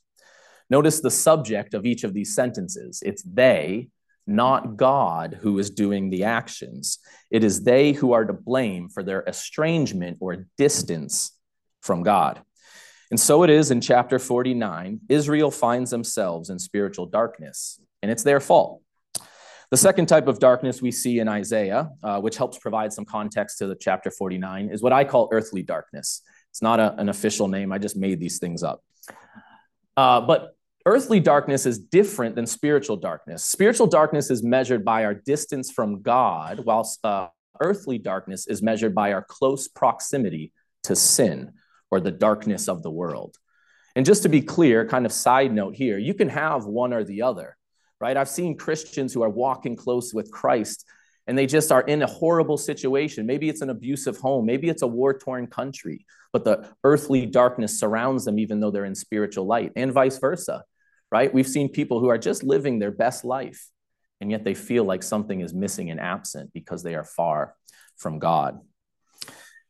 Notice 0.70 1.00
the 1.00 1.10
subject 1.10 1.74
of 1.74 1.84
each 1.84 2.04
of 2.04 2.14
these 2.14 2.36
sentences 2.36 3.02
it's 3.04 3.24
they, 3.24 3.88
not 4.26 4.76
God, 4.76 5.38
who 5.40 5.58
is 5.58 5.70
doing 5.70 6.10
the 6.10 6.24
actions. 6.24 6.98
It 7.30 7.44
is 7.44 7.64
they 7.64 7.92
who 7.92 8.12
are 8.12 8.24
to 8.24 8.32
blame 8.32 8.88
for 8.88 9.02
their 9.02 9.22
estrangement 9.26 10.18
or 10.20 10.46
distance 10.56 11.36
from 11.80 12.02
God. 12.02 12.42
And 13.10 13.20
so 13.20 13.42
it 13.42 13.50
is 13.50 13.70
in 13.70 13.80
chapter 13.80 14.18
49. 14.18 15.00
Israel 15.08 15.50
finds 15.50 15.90
themselves 15.90 16.48
in 16.48 16.58
spiritual 16.58 17.06
darkness, 17.06 17.80
and 18.00 18.10
it's 18.10 18.22
their 18.22 18.40
fault. 18.40 18.80
The 19.70 19.76
second 19.76 20.06
type 20.06 20.28
of 20.28 20.38
darkness 20.38 20.82
we 20.82 20.90
see 20.90 21.18
in 21.18 21.28
Isaiah, 21.28 21.90
uh, 22.02 22.20
which 22.20 22.36
helps 22.36 22.58
provide 22.58 22.92
some 22.92 23.04
context 23.04 23.58
to 23.58 23.66
the 23.66 23.74
chapter 23.74 24.10
49, 24.10 24.68
is 24.70 24.82
what 24.82 24.92
I 24.92 25.04
call 25.04 25.28
earthly 25.32 25.62
darkness. 25.62 26.22
It's 26.50 26.62
not 26.62 26.78
a, 26.78 26.94
an 26.96 27.08
official 27.08 27.48
name, 27.48 27.72
I 27.72 27.78
just 27.78 27.96
made 27.96 28.20
these 28.20 28.38
things 28.38 28.62
up. 28.62 28.82
Uh, 29.96 30.20
but 30.20 30.54
earthly 30.86 31.20
darkness 31.20 31.66
is 31.66 31.78
different 31.78 32.34
than 32.34 32.46
spiritual 32.46 32.96
darkness. 32.96 33.44
Spiritual 33.44 33.86
darkness 33.86 34.30
is 34.30 34.42
measured 34.42 34.84
by 34.84 35.04
our 35.04 35.14
distance 35.14 35.70
from 35.70 36.02
God, 36.02 36.60
whilst 36.64 37.04
uh, 37.04 37.28
earthly 37.60 37.98
darkness 37.98 38.46
is 38.46 38.62
measured 38.62 38.94
by 38.94 39.12
our 39.12 39.22
close 39.22 39.68
proximity 39.68 40.52
to 40.84 40.96
sin 40.96 41.52
or 41.90 42.00
the 42.00 42.10
darkness 42.10 42.68
of 42.68 42.82
the 42.82 42.90
world. 42.90 43.36
And 43.94 44.06
just 44.06 44.22
to 44.22 44.28
be 44.28 44.40
clear, 44.40 44.86
kind 44.86 45.04
of 45.04 45.12
side 45.12 45.52
note 45.52 45.74
here, 45.74 45.98
you 45.98 46.14
can 46.14 46.28
have 46.28 46.64
one 46.64 46.92
or 46.92 47.04
the 47.04 47.22
other, 47.22 47.56
right? 48.00 48.16
I've 48.16 48.28
seen 48.28 48.56
Christians 48.56 49.12
who 49.12 49.22
are 49.22 49.28
walking 49.28 49.76
close 49.76 50.14
with 50.14 50.30
Christ 50.30 50.86
and 51.26 51.38
they 51.38 51.46
just 51.46 51.70
are 51.70 51.82
in 51.82 52.02
a 52.02 52.06
horrible 52.06 52.58
situation. 52.58 53.26
Maybe 53.26 53.48
it's 53.48 53.60
an 53.60 53.70
abusive 53.70 54.18
home, 54.18 54.46
maybe 54.46 54.68
it's 54.68 54.82
a 54.82 54.86
war 54.86 55.16
torn 55.16 55.46
country, 55.46 56.04
but 56.32 56.44
the 56.44 56.68
earthly 56.82 57.26
darkness 57.26 57.78
surrounds 57.78 58.24
them 58.24 58.38
even 58.38 58.58
though 58.58 58.70
they're 58.70 58.84
in 58.84 58.94
spiritual 58.94 59.46
light, 59.46 59.72
and 59.76 59.92
vice 59.92 60.18
versa, 60.18 60.64
right? 61.12 61.32
We've 61.32 61.46
seen 61.46 61.68
people 61.68 62.00
who 62.00 62.08
are 62.08 62.16
just 62.16 62.42
living 62.42 62.78
their 62.78 62.90
best 62.90 63.22
life, 63.22 63.68
and 64.22 64.30
yet 64.30 64.44
they 64.44 64.54
feel 64.54 64.84
like 64.84 65.02
something 65.02 65.42
is 65.42 65.52
missing 65.52 65.90
and 65.90 66.00
absent 66.00 66.52
because 66.54 66.82
they 66.82 66.94
are 66.94 67.04
far 67.04 67.54
from 67.98 68.18
God. 68.18 68.58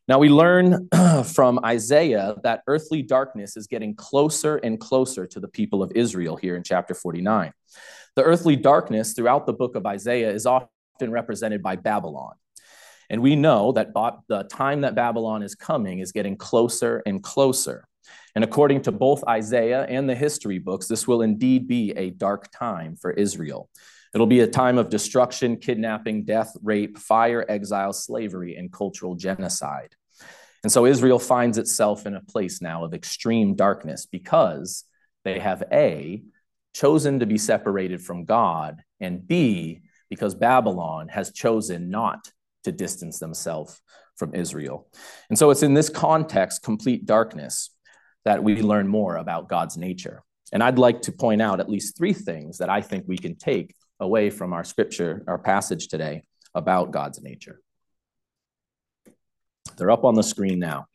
Now, 0.07 0.19
we 0.19 0.29
learn 0.29 0.89
from 1.25 1.65
Isaiah 1.65 2.37
that 2.45 2.63
earthly 2.69 3.03
darkness 3.03 3.57
is 3.57 3.67
getting 3.67 3.97
closer 3.97 4.57
and 4.59 4.79
closer 4.79 5.27
to 5.27 5.41
the 5.41 5.49
people 5.49 5.83
of 5.83 5.91
Israel 5.97 6.37
here 6.37 6.55
in 6.55 6.63
chapter 6.63 6.95
49. 6.95 7.53
The 8.15 8.23
earthly 8.23 8.55
darkness 8.55 9.13
throughout 9.13 9.47
the 9.47 9.53
book 9.53 9.75
of 9.75 9.85
Isaiah 9.85 10.31
is 10.31 10.47
often 10.47 10.69
represented 11.01 11.63
by 11.63 11.75
Babylon. 11.77 12.35
And 13.11 13.21
we 13.21 13.35
know 13.35 13.73
that 13.73 13.93
the 14.29 14.45
time 14.45 14.83
that 14.83 14.95
Babylon 14.95 15.43
is 15.43 15.57
coming 15.57 15.99
is 15.99 16.13
getting 16.13 16.37
closer 16.37 17.03
and 17.05 17.23
closer. 17.23 17.85
And 18.35 18.45
according 18.45 18.83
to 18.83 18.93
both 18.93 19.25
Isaiah 19.29 19.85
and 19.85 20.09
the 20.09 20.15
history 20.15 20.59
books, 20.59 20.87
this 20.87 21.07
will 21.07 21.23
indeed 21.23 21.69
be 21.69 21.93
a 21.93 22.11
dark 22.11 22.51
time 22.51 22.97
for 22.97 23.11
Israel. 23.11 23.69
It'll 24.15 24.27
be 24.27 24.41
a 24.41 24.47
time 24.47 24.79
of 24.79 24.91
destruction, 24.91 25.57
kidnapping, 25.57 26.25
death, 26.25 26.55
rape, 26.63 26.99
fire, 26.99 27.45
exile, 27.49 27.93
slavery, 27.93 28.57
and 28.57 28.73
cultural 28.73 29.15
genocide. 29.15 29.95
And 30.63 30.71
so 30.71 30.87
Israel 30.87 31.19
finds 31.19 31.59
itself 31.59 32.07
in 32.07 32.15
a 32.15 32.21
place 32.21 32.61
now 32.61 32.85
of 32.85 32.95
extreme 32.95 33.55
darkness 33.55 34.07
because 34.07 34.85
they 35.25 35.39
have 35.39 35.65
A, 35.73 36.23
chosen 36.75 37.21
to 37.21 37.27
be 37.27 37.39
separated 37.39 38.03
from 38.03 38.25
God, 38.25 38.83
and 39.01 39.27
B, 39.27 39.83
because 40.09 40.35
Babylon 40.35 41.09
has 41.09 41.33
chosen 41.33 41.91
not 41.91 42.31
to 42.65 42.73
distance 42.73 43.19
themselves 43.19 43.81
from 44.17 44.35
Israel. 44.35 44.89
And 45.31 45.39
so 45.39 45.51
it's 45.51 45.63
in 45.63 45.75
this 45.75 45.89
context, 45.89 46.63
complete 46.63 47.07
darkness, 47.07 47.71
that 48.25 48.43
we 48.43 48.63
learn 48.63 48.89
more 48.89 49.17
about 49.17 49.49
God's 49.49 49.77
nature. 49.77 50.23
And 50.53 50.63
I'd 50.63 50.79
like 50.79 51.03
to 51.03 51.13
point 51.13 51.41
out 51.41 51.61
at 51.61 51.69
least 51.69 51.97
three 51.97 52.13
things 52.13 52.59
that 52.59 52.69
I 52.69 52.81
think 52.81 53.05
we 53.07 53.19
can 53.19 53.37
take 53.37 53.75
away 54.01 54.31
from 54.31 54.53
our 54.53 54.65
scripture, 54.65 55.25
our 55.27 55.39
passage 55.39 55.89
today 55.89 56.23
about 56.55 56.91
God's 56.91 57.23
nature. 57.23 57.61
They're 59.77 59.91
up 59.91 60.05
on 60.05 60.15
the 60.15 60.23
screen 60.23 60.59
now. 60.59 60.87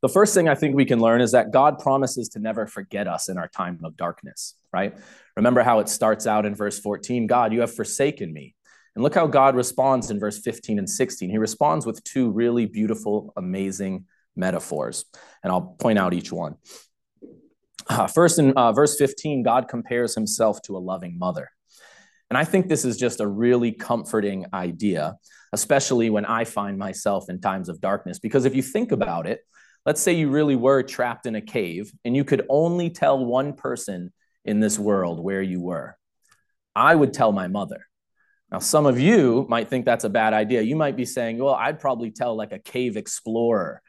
The 0.00 0.08
first 0.08 0.34
thing 0.34 0.48
I 0.48 0.54
think 0.54 0.74
we 0.74 0.84
can 0.84 1.00
learn 1.00 1.20
is 1.20 1.32
that 1.32 1.50
God 1.50 1.78
promises 1.78 2.28
to 2.30 2.38
never 2.38 2.66
forget 2.66 3.08
us 3.08 3.28
in 3.28 3.36
our 3.36 3.48
time 3.48 3.80
of 3.84 3.96
darkness, 3.96 4.54
right? 4.72 4.96
Remember 5.36 5.62
how 5.62 5.80
it 5.80 5.88
starts 5.88 6.26
out 6.26 6.46
in 6.46 6.54
verse 6.54 6.78
14 6.78 7.26
God, 7.26 7.52
you 7.52 7.60
have 7.60 7.74
forsaken 7.74 8.32
me. 8.32 8.54
And 8.94 9.02
look 9.02 9.14
how 9.14 9.26
God 9.26 9.56
responds 9.56 10.10
in 10.10 10.18
verse 10.18 10.38
15 10.38 10.78
and 10.78 10.88
16. 10.88 11.28
He 11.28 11.38
responds 11.38 11.84
with 11.84 12.02
two 12.04 12.30
really 12.30 12.64
beautiful, 12.64 13.32
amazing 13.36 14.06
metaphors. 14.36 15.04
And 15.42 15.52
I'll 15.52 15.76
point 15.78 15.98
out 15.98 16.14
each 16.14 16.32
one. 16.32 16.56
Uh, 17.88 18.06
first, 18.06 18.38
in 18.38 18.52
uh, 18.52 18.72
verse 18.72 18.96
15, 18.98 19.42
God 19.42 19.68
compares 19.68 20.14
himself 20.14 20.60
to 20.62 20.76
a 20.76 20.78
loving 20.78 21.18
mother. 21.18 21.50
And 22.30 22.36
I 22.36 22.44
think 22.44 22.68
this 22.68 22.84
is 22.84 22.96
just 22.96 23.20
a 23.20 23.26
really 23.26 23.70
comforting 23.72 24.46
idea, 24.52 25.16
especially 25.52 26.10
when 26.10 26.24
I 26.24 26.44
find 26.44 26.76
myself 26.76 27.26
in 27.28 27.40
times 27.40 27.68
of 27.68 27.80
darkness. 27.80 28.18
Because 28.18 28.44
if 28.44 28.54
you 28.54 28.62
think 28.62 28.90
about 28.90 29.28
it, 29.28 29.40
let's 29.84 30.00
say 30.00 30.12
you 30.12 30.30
really 30.30 30.56
were 30.56 30.82
trapped 30.82 31.26
in 31.26 31.36
a 31.36 31.40
cave 31.40 31.92
and 32.04 32.16
you 32.16 32.24
could 32.24 32.44
only 32.48 32.90
tell 32.90 33.24
one 33.24 33.52
person 33.52 34.12
in 34.44 34.58
this 34.58 34.78
world 34.78 35.22
where 35.22 35.42
you 35.42 35.60
were. 35.60 35.96
I 36.74 36.94
would 36.94 37.12
tell 37.12 37.30
my 37.30 37.46
mother. 37.46 37.86
Now, 38.50 38.58
some 38.58 38.86
of 38.86 38.98
you 38.98 39.46
might 39.48 39.68
think 39.68 39.84
that's 39.84 40.04
a 40.04 40.08
bad 40.08 40.32
idea. 40.32 40.62
You 40.62 40.76
might 40.76 40.96
be 40.96 41.04
saying, 41.04 41.38
well, 41.38 41.54
I'd 41.54 41.80
probably 41.80 42.10
tell 42.10 42.36
like 42.36 42.52
a 42.52 42.58
cave 42.58 42.96
explorer 42.96 43.82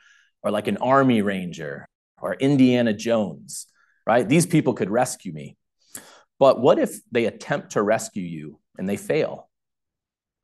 or 0.48 0.52
like 0.52 0.70
an 0.70 0.78
army 0.78 1.22
ranger 1.22 1.86
or 2.22 2.34
Indiana 2.36 2.94
Jones, 2.94 3.68
right? 4.06 4.28
These 4.28 4.46
people 4.46 4.74
could 4.74 4.90
rescue 4.90 5.34
me. 5.34 5.58
But 6.40 6.62
what 6.62 6.80
if 6.80 7.02
they 7.12 7.26
attempt 7.26 7.72
to 7.72 7.82
rescue 7.82 8.24
you 8.24 8.58
and 8.78 8.88
they 8.88 8.96
fail? 8.96 9.50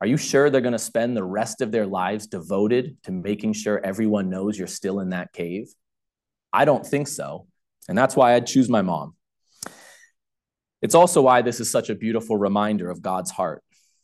Are 0.02 0.06
you 0.06 0.18
sure 0.18 0.50
they're 0.50 0.60
going 0.60 0.72
to 0.72 0.78
spend 0.78 1.16
the 1.16 1.24
rest 1.24 1.62
of 1.62 1.72
their 1.72 1.86
lives 1.86 2.26
devoted 2.26 2.98
to 3.04 3.12
making 3.12 3.54
sure 3.54 3.80
everyone 3.82 4.28
knows 4.28 4.58
you're 4.58 4.66
still 4.66 5.00
in 5.00 5.10
that 5.10 5.32
cave? 5.32 5.72
I 6.52 6.66
don't 6.66 6.84
think 6.84 7.08
so. 7.08 7.46
And 7.88 7.96
that's 7.96 8.14
why 8.14 8.34
I'd 8.34 8.46
choose 8.46 8.68
my 8.68 8.82
mom. 8.82 9.14
It's 10.82 10.94
also 10.94 11.22
why 11.22 11.40
this 11.40 11.60
is 11.60 11.70
such 11.70 11.88
a 11.88 11.94
beautiful 11.94 12.36
reminder 12.36 12.90
of 12.90 13.00
God's 13.00 13.30
heart 13.30 13.62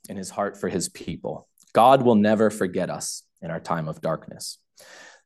and 0.08 0.16
his 0.16 0.30
heart 0.30 0.58
for 0.58 0.70
his 0.70 0.88
people. 0.88 1.46
God 1.74 2.00
will 2.00 2.14
never 2.14 2.48
forget 2.48 2.88
us 2.88 3.22
in 3.42 3.50
our 3.50 3.60
time 3.60 3.86
of 3.86 4.00
darkness. 4.00 4.56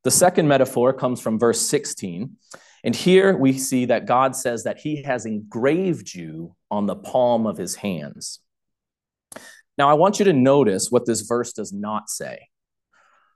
The 0.05 0.11
second 0.11 0.47
metaphor 0.49 0.93
comes 0.93 1.21
from 1.21 1.39
verse 1.39 1.61
16, 1.63 2.37
and 2.85 2.95
here 2.95 3.35
we 3.35 3.55
see 3.55 3.87
that 3.87 4.05
God 4.05 4.37
says 4.37 4.65
that 4.65 4.79
he 4.79 5.03
has 5.03 5.25
engraved 5.25 6.15
you 6.15 6.55
on 6.71 6.85
the 6.85 6.95
palm 6.95 7.47
of 7.47 7.57
his 7.57 7.75
hands. 7.75 8.41
Now, 9.79 9.89
I 9.89 9.95
want 9.95 10.19
you 10.19 10.27
to 10.27 10.35
notice 10.35 10.91
what 10.91 11.07
this 11.07 11.23
verse 11.23 11.55
does 11.55 11.73
not 11.73 12.11
say. 12.11 12.49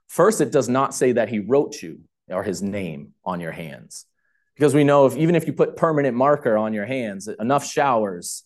First, 0.07 0.41
it 0.41 0.51
does 0.51 0.69
not 0.69 0.93
say 0.93 1.13
that 1.13 1.29
he 1.29 1.39
wrote 1.39 1.81
you 1.81 2.01
or 2.29 2.43
his 2.43 2.61
name 2.61 3.13
on 3.25 3.39
your 3.39 3.51
hands. 3.51 4.05
Because 4.55 4.75
we 4.75 4.83
know 4.83 5.07
if 5.07 5.17
even 5.17 5.35
if 5.35 5.47
you 5.47 5.53
put 5.53 5.75
permanent 5.75 6.15
marker 6.15 6.55
on 6.55 6.73
your 6.73 6.85
hands, 6.85 7.27
enough 7.27 7.65
showers, 7.65 8.43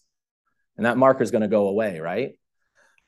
and 0.77 0.86
that 0.86 0.98
marker 0.98 1.24
is 1.24 1.32
going 1.32 1.42
to 1.42 1.48
go 1.48 1.68
away, 1.68 2.00
right? 2.00 2.39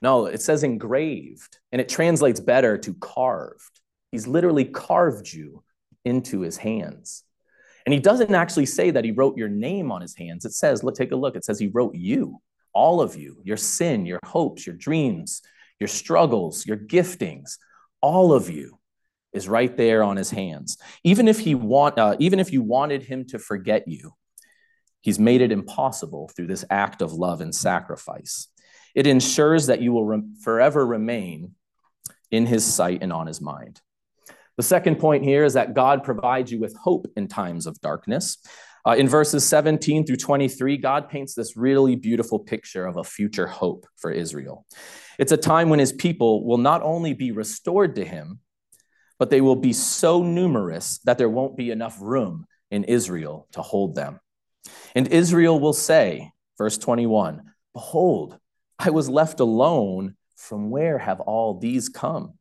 No, 0.01 0.25
it 0.25 0.41
says 0.41 0.63
engraved, 0.63 1.57
and 1.71 1.79
it 1.79 1.87
translates 1.87 2.39
better 2.41 2.77
to 2.79 2.93
carved. 2.95 3.79
He's 4.15 4.27
literally 4.27 4.63
carved 4.63 5.31
you 5.31 5.63
into 6.05 6.39
his 6.39 6.57
hands. 6.57 7.23
And 7.85 7.93
he 7.93 7.99
doesn't 7.99 8.33
actually 8.33 8.65
say 8.65 8.91
that 8.91 9.03
he 9.03 9.11
wrote 9.11 9.37
your 9.37 9.49
name 9.49 9.91
on 9.91 10.01
his 10.01 10.15
hands. 10.15 10.45
It 10.45 10.53
says, 10.53 10.83
look, 10.83 10.95
take 10.95 11.11
a 11.11 11.17
look. 11.17 11.35
It 11.35 11.43
says 11.43 11.59
he 11.59 11.67
wrote 11.67 11.95
you, 11.95 12.41
all 12.73 13.01
of 13.01 13.15
you, 13.15 13.41
your 13.43 13.57
sin, 13.57 14.05
your 14.05 14.19
hopes, 14.23 14.65
your 14.65 14.75
dreams, 14.75 15.41
your 15.79 15.89
struggles, 15.89 16.65
your 16.65 16.77
giftings, 16.77 17.57
all 17.99 18.33
of 18.33 18.49
you 18.49 18.79
is 19.33 19.49
right 19.49 19.75
there 19.75 20.01
on 20.01 20.15
his 20.15 20.31
hands. 20.31 20.77
Even 21.03 21.27
if 21.27 21.39
he 21.39 21.53
want, 21.53 21.99
uh, 21.99 22.15
even 22.19 22.39
if 22.39 22.53
you 22.53 22.61
wanted 22.61 23.03
him 23.03 23.25
to 23.25 23.37
forget 23.37 23.87
you, 23.87 24.13
He's 25.05 25.19
made 25.19 25.41
it 25.41 25.51
impossible 25.51 26.31
through 26.35 26.47
this 26.47 26.65
act 26.71 27.03
of 27.03 27.13
love 27.13 27.39
and 27.39 27.53
sacrifice. 27.53 28.47
It 28.95 29.05
ensures 29.05 29.67
that 29.67 29.79
you 29.79 29.93
will 29.93 30.03
re- 30.03 30.23
forever 30.41 30.83
remain 30.83 31.53
in 32.31 32.47
his 32.47 32.65
sight 32.65 33.03
and 33.03 33.13
on 33.13 33.27
his 33.27 33.39
mind. 33.39 33.81
The 34.57 34.63
second 34.63 34.99
point 34.99 35.23
here 35.23 35.43
is 35.43 35.53
that 35.53 35.73
God 35.73 36.03
provides 36.03 36.51
you 36.51 36.59
with 36.59 36.75
hope 36.75 37.07
in 37.15 37.27
times 37.27 37.67
of 37.67 37.79
darkness. 37.81 38.37
Uh, 38.87 38.95
in 38.97 39.07
verses 39.07 39.45
17 39.45 40.05
through 40.05 40.17
23, 40.17 40.77
God 40.77 41.09
paints 41.09 41.33
this 41.33 41.57
really 41.57 41.95
beautiful 41.95 42.39
picture 42.39 42.85
of 42.85 42.97
a 42.97 43.03
future 43.03 43.47
hope 43.47 43.87
for 43.97 44.11
Israel. 44.11 44.65
It's 45.17 45.31
a 45.31 45.37
time 45.37 45.69
when 45.69 45.79
his 45.79 45.91
people 45.91 46.45
will 46.45 46.57
not 46.57 46.83
only 46.83 47.13
be 47.13 47.31
restored 47.31 47.95
to 47.95 48.05
him, 48.05 48.39
but 49.17 49.29
they 49.29 49.41
will 49.41 49.55
be 49.55 49.73
so 49.73 50.21
numerous 50.23 50.99
that 51.05 51.17
there 51.17 51.29
won't 51.29 51.57
be 51.57 51.71
enough 51.71 51.97
room 51.99 52.45
in 52.69 52.83
Israel 52.83 53.47
to 53.53 53.61
hold 53.61 53.95
them. 53.95 54.19
And 54.93 55.07
Israel 55.07 55.59
will 55.59 55.73
say, 55.73 56.31
verse 56.57 56.77
21, 56.77 57.41
Behold, 57.73 58.37
I 58.79 58.89
was 58.91 59.09
left 59.09 59.39
alone. 59.39 60.15
From 60.35 60.69
where 60.69 60.99
have 60.99 61.21
all 61.21 61.57
these 61.59 61.87
come? 61.87 62.33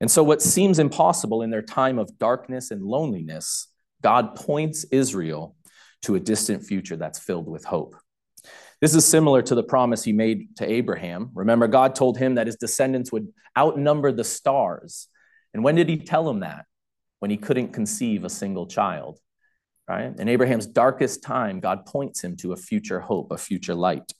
And 0.00 0.10
so, 0.10 0.22
what 0.22 0.42
seems 0.42 0.78
impossible 0.78 1.42
in 1.42 1.50
their 1.50 1.62
time 1.62 1.98
of 1.98 2.18
darkness 2.18 2.70
and 2.70 2.82
loneliness, 2.82 3.66
God 4.02 4.36
points 4.36 4.84
Israel 4.92 5.56
to 6.02 6.14
a 6.14 6.20
distant 6.20 6.64
future 6.64 6.96
that's 6.96 7.18
filled 7.18 7.48
with 7.48 7.64
hope. 7.64 7.96
This 8.80 8.94
is 8.94 9.04
similar 9.04 9.42
to 9.42 9.54
the 9.56 9.64
promise 9.64 10.04
he 10.04 10.12
made 10.12 10.56
to 10.58 10.70
Abraham. 10.70 11.30
Remember, 11.34 11.66
God 11.66 11.96
told 11.96 12.16
him 12.16 12.36
that 12.36 12.46
his 12.46 12.56
descendants 12.56 13.10
would 13.10 13.28
outnumber 13.56 14.12
the 14.12 14.22
stars. 14.22 15.08
And 15.52 15.64
when 15.64 15.74
did 15.74 15.88
he 15.88 15.96
tell 15.96 16.28
him 16.28 16.40
that? 16.40 16.66
When 17.18 17.32
he 17.32 17.36
couldn't 17.36 17.72
conceive 17.72 18.22
a 18.22 18.30
single 18.30 18.68
child, 18.68 19.18
right? 19.88 20.16
In 20.16 20.28
Abraham's 20.28 20.66
darkest 20.66 21.24
time, 21.24 21.58
God 21.58 21.84
points 21.84 22.22
him 22.22 22.36
to 22.36 22.52
a 22.52 22.56
future 22.56 23.00
hope, 23.00 23.32
a 23.32 23.38
future 23.38 23.74
light. 23.74 24.12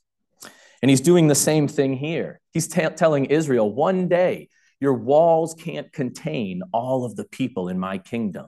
And 0.82 0.90
he's 0.90 1.00
doing 1.00 1.28
the 1.28 1.36
same 1.36 1.68
thing 1.68 1.94
here. 1.94 2.40
He's 2.52 2.66
t- 2.66 2.84
telling 2.96 3.26
Israel, 3.26 3.72
one 3.72 4.08
day 4.08 4.48
your 4.80 4.94
walls 4.94 5.54
can't 5.54 5.92
contain 5.92 6.62
all 6.72 7.04
of 7.04 7.16
the 7.16 7.24
people 7.24 7.68
in 7.68 7.78
my 7.78 7.98
kingdom. 7.98 8.46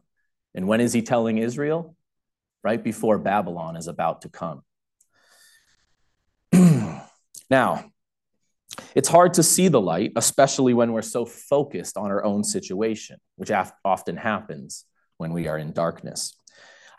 And 0.55 0.67
when 0.69 0.81
is 0.81 0.93
he 0.93 1.03
telling 1.03 1.39
Israel? 1.39 1.97
Right 2.63 2.83
before 2.83 3.19
Babylon 3.19 3.77
is 3.77 3.89
about 3.89 4.23
to 4.23 4.29
come. 4.29 4.63
now, 7.51 7.91
it's 8.95 9.09
hard 9.09 9.35
to 9.35 9.43
see 9.43 9.69
the 9.69 9.81
light, 9.81 10.13
especially 10.17 10.75
when 10.75 10.93
we're 10.93 11.03
so 11.03 11.25
focused 11.25 11.97
on 11.97 12.11
our 12.11 12.25
own 12.25 12.45
situation, 12.45 13.19
which 13.37 13.51
often 13.85 14.17
happens 14.17 14.85
when 15.17 15.33
we 15.33 15.49
are 15.49 15.59
in 15.59 15.73
darkness. 15.73 16.37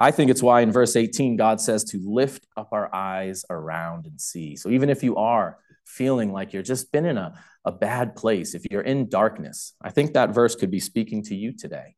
I 0.01 0.10
think 0.10 0.31
it's 0.31 0.41
why 0.41 0.62
in 0.62 0.72
verse 0.72 0.96
18, 0.96 1.38
God 1.38 1.62
says 1.62 1.84
to 1.86 2.01
lift 2.03 2.48
up 2.58 2.70
our 2.72 2.93
eyes 2.93 3.46
around 3.51 4.08
and 4.08 4.20
see. 4.20 4.55
So 4.55 4.70
even 4.72 4.89
if 4.89 5.03
you 5.03 5.15
are 5.17 5.60
feeling 5.86 6.34
like 6.34 6.53
you're 6.53 6.63
just 6.63 6.91
been 6.91 7.05
in 7.05 7.20
a, 7.20 7.36
a 7.65 7.72
bad 7.72 8.15
place, 8.15 8.55
if 8.55 8.65
you're 8.72 8.81
in 8.81 9.10
darkness, 9.10 9.75
I 9.79 9.91
think 9.91 10.13
that 10.13 10.34
verse 10.34 10.55
could 10.55 10.72
be 10.72 10.79
speaking 10.79 11.22
to 11.25 11.36
you 11.36 11.55
today. 11.55 11.93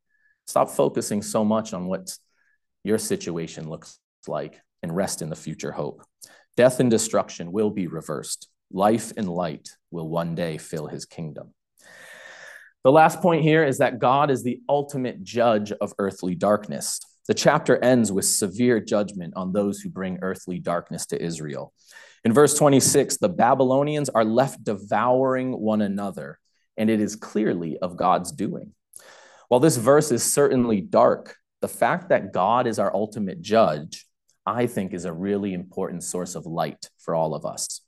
Stop 0.46 0.68
focusing 0.68 1.22
so 1.22 1.46
much 1.46 1.72
on 1.72 1.86
what 1.86 2.14
your 2.82 2.98
situation 2.98 3.70
looks 3.70 3.98
like 4.28 4.60
and 4.82 4.94
rest 4.94 5.22
in 5.22 5.30
the 5.30 5.34
future 5.34 5.72
hope. 5.72 6.02
Death 6.58 6.80
and 6.80 6.90
destruction 6.90 7.52
will 7.52 7.70
be 7.70 7.86
reversed. 7.86 8.48
Life 8.70 9.14
and 9.16 9.30
light 9.30 9.70
will 9.90 10.10
one 10.10 10.34
day 10.34 10.58
fill 10.58 10.88
his 10.88 11.06
kingdom. 11.06 11.54
The 12.82 12.92
last 12.92 13.22
point 13.22 13.42
here 13.42 13.64
is 13.64 13.78
that 13.78 13.98
God 13.98 14.30
is 14.30 14.42
the 14.42 14.60
ultimate 14.68 15.22
judge 15.22 15.72
of 15.72 15.94
earthly 15.98 16.34
darkness. 16.34 17.00
The 17.26 17.34
chapter 17.34 17.82
ends 17.82 18.12
with 18.12 18.26
severe 18.26 18.80
judgment 18.80 19.34
on 19.36 19.52
those 19.52 19.80
who 19.80 19.88
bring 19.88 20.18
earthly 20.20 20.58
darkness 20.58 21.06
to 21.06 21.22
Israel. 21.22 21.72
In 22.24 22.32
verse 22.32 22.56
26, 22.56 23.18
the 23.18 23.28
Babylonians 23.28 24.08
are 24.10 24.24
left 24.24 24.64
devouring 24.64 25.58
one 25.58 25.80
another, 25.80 26.38
and 26.76 26.90
it 26.90 27.00
is 27.00 27.16
clearly 27.16 27.78
of 27.78 27.96
God's 27.96 28.32
doing. 28.32 28.72
While 29.48 29.60
this 29.60 29.76
verse 29.76 30.10
is 30.10 30.22
certainly 30.22 30.80
dark, 30.80 31.36
the 31.60 31.68
fact 31.68 32.10
that 32.10 32.32
God 32.32 32.66
is 32.66 32.78
our 32.78 32.94
ultimate 32.94 33.40
judge, 33.40 34.06
I 34.44 34.66
think, 34.66 34.92
is 34.92 35.04
a 35.04 35.12
really 35.12 35.54
important 35.54 36.02
source 36.02 36.34
of 36.34 36.44
light 36.44 36.90
for 36.98 37.14
all 37.14 37.34
of 37.34 37.46
us. 37.46 37.80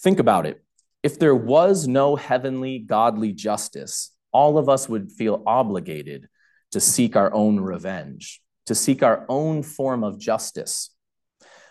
Think 0.00 0.18
about 0.18 0.46
it. 0.46 0.62
If 1.02 1.18
there 1.18 1.34
was 1.34 1.86
no 1.86 2.16
heavenly, 2.16 2.78
godly 2.78 3.32
justice, 3.32 4.10
all 4.32 4.58
of 4.58 4.68
us 4.68 4.88
would 4.88 5.12
feel 5.12 5.42
obligated 5.46 6.28
to 6.72 6.80
seek 6.80 7.14
our 7.14 7.32
own 7.32 7.60
revenge, 7.60 8.40
to 8.66 8.74
seek 8.74 9.02
our 9.02 9.26
own 9.28 9.62
form 9.62 10.04
of 10.04 10.18
justice. 10.18 10.90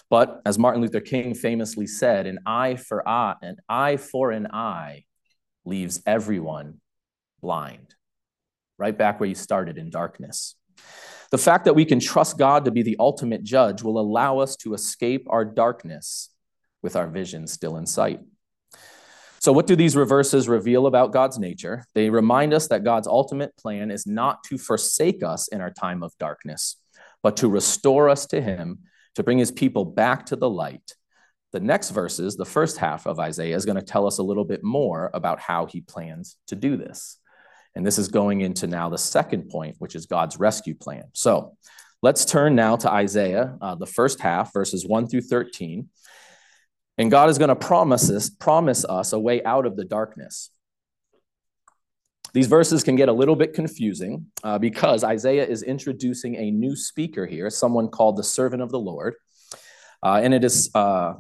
But 0.10 0.42
as 0.46 0.60
Martin 0.60 0.82
Luther 0.82 1.00
King 1.00 1.34
famously 1.34 1.88
said, 1.88 2.28
an 2.28 2.40
eye 2.46 2.76
for 2.76 3.08
eye, 3.08 3.36
an 3.42 3.58
eye 3.68 3.98
for 3.98 4.32
an 4.32 4.48
eye 4.52 5.06
leaves 5.66 6.02
everyone 6.06 6.82
blind. 7.42 7.96
Right 8.78 8.98
back 8.98 9.20
where 9.20 9.30
you 9.30 9.36
started 9.36 9.78
in 9.78 9.90
darkness. 9.90 10.56
The 11.32 11.38
fact 11.38 11.66
that 11.66 11.74
we 11.74 11.86
can 11.86 12.00
trust 12.00 12.38
God 12.38 12.66
to 12.66 12.72
be 12.72 12.84
the 12.84 12.98
ultimate 13.00 13.44
judge 13.44 13.82
will 13.82 14.00
allow 14.00 14.40
us 14.40 14.56
to 14.58 14.74
escape 14.76 15.26
our 15.30 15.44
darkness 15.44 16.30
with 16.84 16.96
our 16.96 17.08
vision 17.08 17.48
still 17.48 17.78
in 17.78 17.88
sight. 17.88 18.20
So, 19.40 19.52
what 19.52 19.68
do 19.68 19.76
these 19.76 19.96
reverses 19.96 20.48
reveal 20.48 20.86
about 20.86 21.12
God's 21.12 21.40
nature? 21.40 21.86
They 21.96 22.10
remind 22.10 22.54
us 22.54 22.68
that 22.68 22.84
God's 22.84 23.08
ultimate 23.08 23.58
plan 23.58 23.92
is 23.92 24.06
not 24.06 24.44
to 24.46 24.58
forsake 24.58 25.24
us 25.24 25.48
in 25.48 25.60
our 25.60 25.72
time 25.72 26.04
of 26.04 26.14
darkness, 26.18 26.78
but 27.24 27.38
to 27.38 27.48
restore 27.48 28.10
us 28.10 28.28
to 28.28 28.42
Him 28.42 28.80
to 29.16 29.24
bring 29.24 29.38
his 29.38 29.52
people 29.52 29.86
back 29.86 30.26
to 30.28 30.36
the 30.36 30.50
light. 30.50 30.96
The 31.52 31.60
next 31.60 31.92
verses, 31.92 32.36
the 32.36 32.46
first 32.46 32.78
half 32.78 33.06
of 33.06 33.20
Isaiah, 33.20 33.56
is 33.56 33.66
going 33.66 33.78
to 33.78 33.86
tell 33.86 34.08
us 34.08 34.18
a 34.18 34.24
little 34.24 34.46
bit 34.46 34.64
more 34.64 35.12
about 35.14 35.40
how 35.40 35.68
he 35.68 35.82
plans 35.82 36.36
to 36.48 36.56
do 36.56 36.78
this. 36.78 37.20
And 37.76 37.86
this 37.86 38.00
is 38.00 38.08
going 38.08 38.42
into 38.42 38.68
now 38.68 38.90
the 38.90 38.98
second 38.98 39.50
point, 39.50 39.76
which 39.80 39.96
is 39.96 40.06
God's 40.06 40.40
rescue 40.40 40.76
plan. 40.76 41.06
So 41.14 41.56
let's 42.02 42.26
turn 42.26 42.56
now 42.56 42.76
to 42.78 42.92
Isaiah, 42.92 43.56
uh, 43.62 43.76
the 43.76 43.86
first 43.86 44.20
half, 44.20 44.52
verses 44.54 44.86
1 44.86 45.08
through 45.08 45.22
13. 45.22 45.90
And 46.98 47.12
God 47.12 47.30
is 47.30 47.38
going 47.38 47.50
to 47.50 47.56
promise 47.56 48.10
us, 48.10 48.30
promise 48.30 48.86
us 48.86 49.14
a 49.14 49.20
way 49.20 49.44
out 49.44 49.66
of 49.66 49.76
the 49.76 49.86
darkness. 49.86 50.50
These 52.34 52.48
verses 52.48 52.84
can 52.84 52.96
get 52.96 53.10
a 53.10 53.14
little 53.14 53.36
bit 53.36 53.54
confusing 53.54 54.26
uh, 54.44 54.58
because 54.58 55.04
Isaiah 55.04 55.46
is 55.46 55.62
introducing 55.62 56.36
a 56.36 56.50
new 56.50 56.76
speaker 56.76 57.28
here, 57.28 57.50
someone 57.52 57.90
called 57.90 58.18
the 58.18 58.24
servant 58.24 58.64
of 58.64 58.72
the 58.72 58.80
Lord. 58.80 59.16
Uh, 60.02 60.20
and 60.24 60.34
it 60.34 60.44
is, 60.44 60.72
uh, 60.74 61.14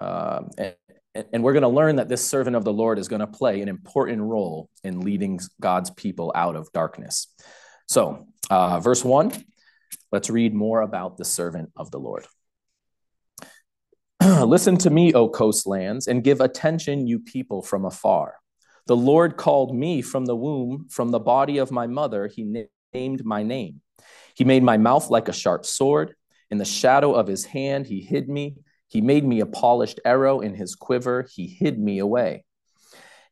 uh 0.00 0.42
and, 0.56 0.74
and 1.32 1.42
we're 1.42 1.52
going 1.52 1.62
to 1.62 1.68
learn 1.68 1.96
that 1.96 2.08
this 2.08 2.26
servant 2.26 2.56
of 2.56 2.64
the 2.64 2.72
Lord 2.72 2.98
is 2.98 3.06
going 3.06 3.20
to 3.20 3.26
play 3.26 3.60
an 3.60 3.68
important 3.68 4.22
role 4.22 4.70
in 4.82 5.00
leading 5.00 5.40
God's 5.60 5.90
people 5.90 6.32
out 6.34 6.56
of 6.56 6.72
darkness. 6.72 7.28
So, 7.86 8.26
uh, 8.48 8.80
verse 8.80 9.04
one, 9.04 9.32
let's 10.10 10.30
read 10.30 10.54
more 10.54 10.80
about 10.80 11.18
the 11.18 11.24
servant 11.24 11.70
of 11.76 11.90
the 11.90 11.98
Lord. 11.98 12.26
Listen 14.22 14.78
to 14.78 14.90
me, 14.90 15.12
O 15.12 15.28
coastlands, 15.28 16.06
and 16.06 16.24
give 16.24 16.40
attention, 16.40 17.06
you 17.06 17.18
people 17.18 17.62
from 17.62 17.84
afar. 17.84 18.36
The 18.86 18.96
Lord 18.96 19.36
called 19.36 19.74
me 19.74 20.00
from 20.00 20.26
the 20.26 20.36
womb, 20.36 20.86
from 20.90 21.10
the 21.10 21.18
body 21.18 21.58
of 21.58 21.72
my 21.72 21.88
mother, 21.88 22.28
he 22.28 22.68
named 22.94 23.24
my 23.24 23.42
name. 23.42 23.80
He 24.36 24.44
made 24.44 24.62
my 24.62 24.76
mouth 24.76 25.10
like 25.10 25.28
a 25.28 25.32
sharp 25.32 25.66
sword. 25.66 26.14
In 26.52 26.58
the 26.58 26.64
shadow 26.64 27.12
of 27.12 27.26
his 27.26 27.44
hand, 27.44 27.86
he 27.86 28.00
hid 28.00 28.28
me. 28.28 28.58
He 28.86 29.00
made 29.00 29.24
me 29.24 29.40
a 29.40 29.46
polished 29.46 29.98
arrow 30.04 30.38
in 30.38 30.54
his 30.54 30.76
quiver. 30.76 31.26
He 31.34 31.48
hid 31.48 31.80
me 31.80 31.98
away. 31.98 32.44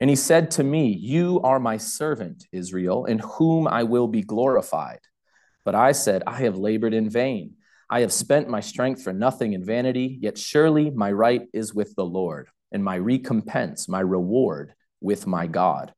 And 0.01 0.11
he 0.11 0.17
said 0.17 0.51
to 0.53 0.65
me, 0.65 0.89
You 0.89 1.41
are 1.45 1.61
my 1.61 1.77
servant, 1.77 2.45
Israel, 2.51 3.05
in 3.05 3.21
whom 3.21 3.69
I 3.69 3.85
will 3.85 4.09
be 4.09 4.23
glorified. 4.23 5.01
But 5.65 5.77
I 5.77 5.93
said, 5.93 6.25
I 6.27 6.39
have 6.39 6.59
labored 6.59 6.95
in 6.95 7.09
vain. 7.09 7.55
I 7.89 8.01
have 8.01 8.13
spent 8.13 8.49
my 8.49 8.59
strength 8.59 9.05
for 9.05 9.13
nothing 9.13 9.53
in 9.53 9.65
vanity, 9.65 10.19
yet 10.21 10.37
surely 10.37 10.91
my 10.91 11.13
right 11.13 11.43
is 11.53 11.73
with 11.73 11.95
the 11.95 12.05
Lord, 12.05 12.49
and 12.73 12.83
my 12.83 12.97
recompense, 12.97 13.89
my 13.89 14.01
reward 14.01 14.75
with 15.05 15.27
my 15.27 15.47
God. 15.47 15.93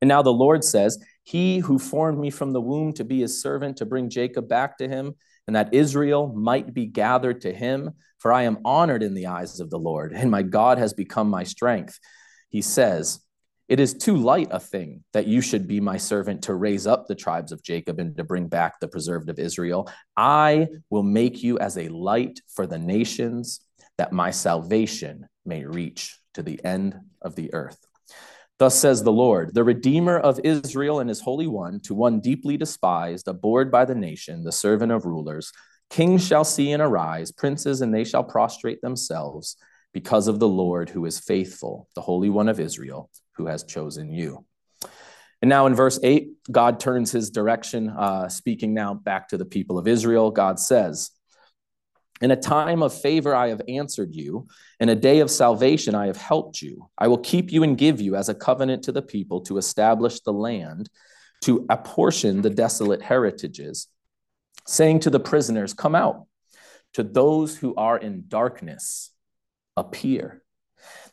And 0.00 0.08
now 0.08 0.22
the 0.22 0.32
Lord 0.32 0.64
says, 0.64 0.98
He 1.24 1.58
who 1.58 1.78
formed 1.78 2.18
me 2.18 2.30
from 2.30 2.52
the 2.52 2.60
womb 2.60 2.92
to 2.94 3.04
be 3.04 3.20
his 3.20 3.42
servant, 3.42 3.78
to 3.78 3.86
bring 3.86 4.08
Jacob 4.08 4.48
back 4.48 4.78
to 4.78 4.88
him, 4.88 5.14
and 5.46 5.56
that 5.56 5.74
Israel 5.74 6.32
might 6.34 6.72
be 6.72 6.86
gathered 6.86 7.42
to 7.42 7.52
him. 7.52 7.90
For 8.18 8.32
I 8.32 8.44
am 8.44 8.58
honored 8.64 9.02
in 9.02 9.14
the 9.14 9.26
eyes 9.26 9.58
of 9.58 9.68
the 9.68 9.78
Lord, 9.78 10.12
and 10.12 10.30
my 10.30 10.42
God 10.42 10.78
has 10.78 10.94
become 10.94 11.28
my 11.28 11.42
strength. 11.42 11.98
He 12.48 12.62
says, 12.62 13.20
It 13.68 13.80
is 13.80 13.94
too 13.94 14.16
light 14.16 14.48
a 14.52 14.60
thing 14.60 15.02
that 15.12 15.26
you 15.26 15.40
should 15.40 15.66
be 15.66 15.80
my 15.80 15.96
servant 15.96 16.42
to 16.44 16.54
raise 16.54 16.86
up 16.86 17.06
the 17.06 17.16
tribes 17.16 17.50
of 17.50 17.64
Jacob 17.64 17.98
and 17.98 18.16
to 18.16 18.24
bring 18.24 18.46
back 18.46 18.78
the 18.78 18.86
preserved 18.86 19.28
of 19.28 19.40
Israel. 19.40 19.90
I 20.16 20.68
will 20.88 21.02
make 21.02 21.42
you 21.42 21.58
as 21.58 21.76
a 21.76 21.88
light 21.88 22.38
for 22.54 22.66
the 22.66 22.78
nations, 22.78 23.60
that 23.98 24.12
my 24.12 24.30
salvation 24.30 25.26
may 25.44 25.64
reach 25.64 26.16
to 26.34 26.42
the 26.42 26.64
end 26.64 26.98
of 27.22 27.34
the 27.34 27.52
earth. 27.54 27.78
Thus 28.58 28.78
says 28.78 29.02
the 29.02 29.12
Lord, 29.12 29.54
the 29.54 29.64
Redeemer 29.64 30.18
of 30.18 30.40
Israel 30.44 31.00
and 31.00 31.08
his 31.08 31.20
Holy 31.20 31.46
One, 31.46 31.80
to 31.80 31.94
one 31.94 32.20
deeply 32.20 32.56
despised, 32.56 33.26
abhorred 33.26 33.72
by 33.72 33.84
the 33.84 33.94
nation, 33.94 34.44
the 34.44 34.52
servant 34.52 34.92
of 34.92 35.04
rulers. 35.04 35.52
Kings 35.90 36.26
shall 36.26 36.44
see 36.44 36.70
and 36.72 36.82
arise, 36.82 37.32
princes, 37.32 37.80
and 37.80 37.92
they 37.92 38.04
shall 38.04 38.24
prostrate 38.24 38.80
themselves 38.80 39.56
because 39.92 40.28
of 40.28 40.38
the 40.38 40.48
Lord 40.48 40.88
who 40.88 41.04
is 41.06 41.18
faithful, 41.18 41.88
the 41.94 42.00
Holy 42.00 42.30
One 42.30 42.48
of 42.48 42.60
Israel, 42.60 43.10
who 43.36 43.46
has 43.46 43.64
chosen 43.64 44.12
you. 44.12 44.44
And 45.42 45.48
now 45.48 45.66
in 45.66 45.74
verse 45.74 45.98
8, 46.02 46.28
God 46.50 46.78
turns 46.78 47.10
his 47.10 47.30
direction, 47.30 47.90
uh, 47.90 48.28
speaking 48.28 48.74
now 48.74 48.94
back 48.94 49.28
to 49.28 49.36
the 49.36 49.44
people 49.44 49.76
of 49.76 49.88
Israel. 49.88 50.30
God 50.30 50.60
says, 50.60 51.10
In 52.22 52.30
a 52.30 52.36
time 52.36 52.82
of 52.82 52.94
favor 52.94 53.34
I 53.34 53.48
have 53.48 53.60
answered 53.68 54.14
you, 54.14 54.46
in 54.80 54.88
a 54.88 54.94
day 54.94 55.18
of 55.20 55.30
salvation 55.30 55.94
I 55.94 56.06
have 56.06 56.16
helped 56.16 56.62
you. 56.62 56.88
I 56.96 57.08
will 57.08 57.18
keep 57.18 57.52
you 57.52 57.64
and 57.64 57.76
give 57.76 58.00
you 58.00 58.14
as 58.14 58.28
a 58.28 58.34
covenant 58.34 58.84
to 58.84 58.92
the 58.92 59.02
people 59.02 59.40
to 59.42 59.58
establish 59.58 60.20
the 60.20 60.32
land, 60.32 60.88
to 61.42 61.66
apportion 61.68 62.40
the 62.40 62.50
desolate 62.50 63.02
heritages 63.02 63.88
saying 64.66 65.00
to 65.00 65.10
the 65.10 65.20
prisoners, 65.20 65.74
Come 65.74 65.94
out. 65.94 66.26
To 66.94 67.02
those 67.02 67.56
who 67.56 67.74
are 67.74 67.96
in 67.96 68.24
darkness, 68.28 69.10
appear. 69.76 70.42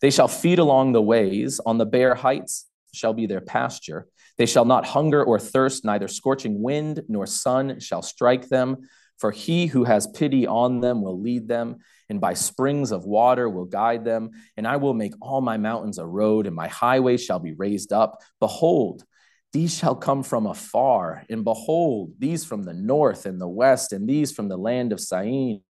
They 0.01 0.11
shall 0.11 0.27
feed 0.27 0.59
along 0.59 0.91
the 0.91 1.01
ways, 1.01 1.61
on 1.65 1.77
the 1.77 1.85
bare 1.85 2.15
heights 2.15 2.67
shall 2.93 3.13
be 3.13 3.27
their 3.27 3.41
pasture. 3.41 4.07
They 4.37 4.45
shall 4.45 4.65
not 4.65 4.85
hunger 4.85 5.23
or 5.23 5.39
thirst, 5.39 5.85
neither 5.85 6.07
scorching 6.07 6.61
wind 6.61 7.03
nor 7.07 7.25
sun 7.25 7.79
shall 7.79 8.01
strike 8.01 8.49
them. 8.49 8.89
For 9.19 9.31
he 9.31 9.67
who 9.67 9.83
has 9.83 10.07
pity 10.07 10.47
on 10.47 10.79
them 10.79 11.01
will 11.01 11.19
lead 11.19 11.47
them, 11.47 11.77
and 12.07 12.21
by 12.21 12.33
springs 12.33 12.91
of 12.91 13.05
water 13.05 13.49
will 13.49 13.65
guide 13.65 14.05
them. 14.05 14.31
And 14.55 14.65
I 14.65 14.77
will 14.77 14.93
make 14.93 15.13
all 15.21 15.41
my 15.41 15.57
mountains 15.57 15.97
a 15.97 16.05
road, 16.05 16.47
and 16.47 16.55
my 16.55 16.69
highways 16.69 17.23
shall 17.23 17.39
be 17.39 17.53
raised 17.53 17.91
up. 17.91 18.21
Behold, 18.39 19.03
these 19.51 19.75
shall 19.75 19.95
come 19.95 20.23
from 20.23 20.45
afar, 20.45 21.23
and 21.29 21.43
behold, 21.43 22.13
these 22.17 22.45
from 22.45 22.63
the 22.63 22.73
north 22.73 23.25
and 23.25 23.41
the 23.41 23.47
west, 23.47 23.93
and 23.93 24.07
these 24.07 24.31
from 24.31 24.47
the 24.47 24.57
land 24.57 24.93
of 24.93 24.99
Syene. 24.99 25.61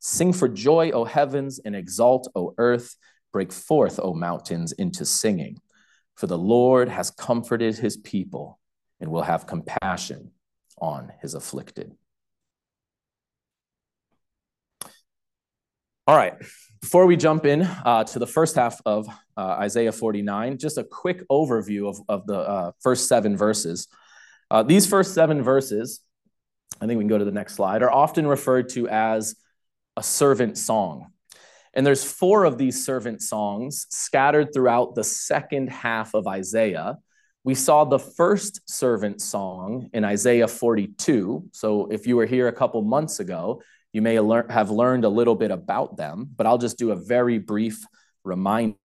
Sing 0.00 0.32
for 0.32 0.48
joy, 0.48 0.90
O 0.90 1.04
heavens, 1.04 1.60
and 1.64 1.76
exult, 1.76 2.28
O 2.34 2.54
earth. 2.58 2.96
Break 3.32 3.52
forth, 3.52 4.00
O 4.02 4.14
mountains, 4.14 4.72
into 4.72 5.04
singing. 5.04 5.58
For 6.16 6.26
the 6.26 6.38
Lord 6.38 6.88
has 6.88 7.10
comforted 7.10 7.76
his 7.78 7.96
people 7.96 8.58
and 8.98 9.10
will 9.10 9.22
have 9.22 9.46
compassion 9.46 10.32
on 10.80 11.12
his 11.20 11.34
afflicted. 11.34 11.94
All 16.06 16.16
right, 16.16 16.34
before 16.80 17.06
we 17.06 17.16
jump 17.16 17.44
in 17.44 17.62
uh, 17.62 18.04
to 18.04 18.18
the 18.18 18.26
first 18.26 18.56
half 18.56 18.80
of 18.86 19.06
uh, 19.36 19.56
Isaiah 19.60 19.92
49, 19.92 20.56
just 20.58 20.78
a 20.78 20.82
quick 20.82 21.28
overview 21.28 21.88
of, 21.88 22.00
of 22.08 22.26
the 22.26 22.38
uh, 22.38 22.72
first 22.80 23.06
seven 23.06 23.36
verses. 23.36 23.86
Uh, 24.50 24.62
these 24.62 24.86
first 24.86 25.14
seven 25.14 25.42
verses, 25.42 26.00
I 26.80 26.86
think 26.86 26.96
we 26.96 27.04
can 27.04 27.08
go 27.08 27.18
to 27.18 27.24
the 27.24 27.30
next 27.30 27.54
slide, 27.54 27.82
are 27.82 27.92
often 27.92 28.26
referred 28.26 28.70
to 28.70 28.88
as 28.88 29.36
a 29.96 30.02
servant 30.02 30.56
song. 30.56 31.12
And 31.74 31.86
there's 31.86 32.02
four 32.02 32.44
of 32.44 32.56
these 32.58 32.84
servant 32.84 33.22
songs 33.22 33.86
scattered 33.90 34.52
throughout 34.52 34.94
the 34.94 35.04
second 35.04 35.68
half 35.68 36.14
of 36.14 36.26
Isaiah. 36.26 36.96
We 37.44 37.54
saw 37.54 37.84
the 37.84 37.98
first 37.98 38.68
servant 38.68 39.20
song 39.20 39.90
in 39.92 40.04
Isaiah 40.04 40.48
42. 40.48 41.50
So 41.52 41.86
if 41.90 42.06
you 42.06 42.16
were 42.16 42.26
here 42.26 42.48
a 42.48 42.52
couple 42.52 42.82
months 42.82 43.20
ago, 43.20 43.62
you 43.92 44.02
may 44.02 44.14
have 44.14 44.70
learned 44.70 45.04
a 45.04 45.08
little 45.08 45.34
bit 45.34 45.50
about 45.50 45.96
them, 45.96 46.28
but 46.36 46.46
I'll 46.46 46.58
just 46.58 46.78
do 46.78 46.92
a 46.92 46.96
very 46.96 47.38
brief 47.38 47.84
reminder. 48.24 48.76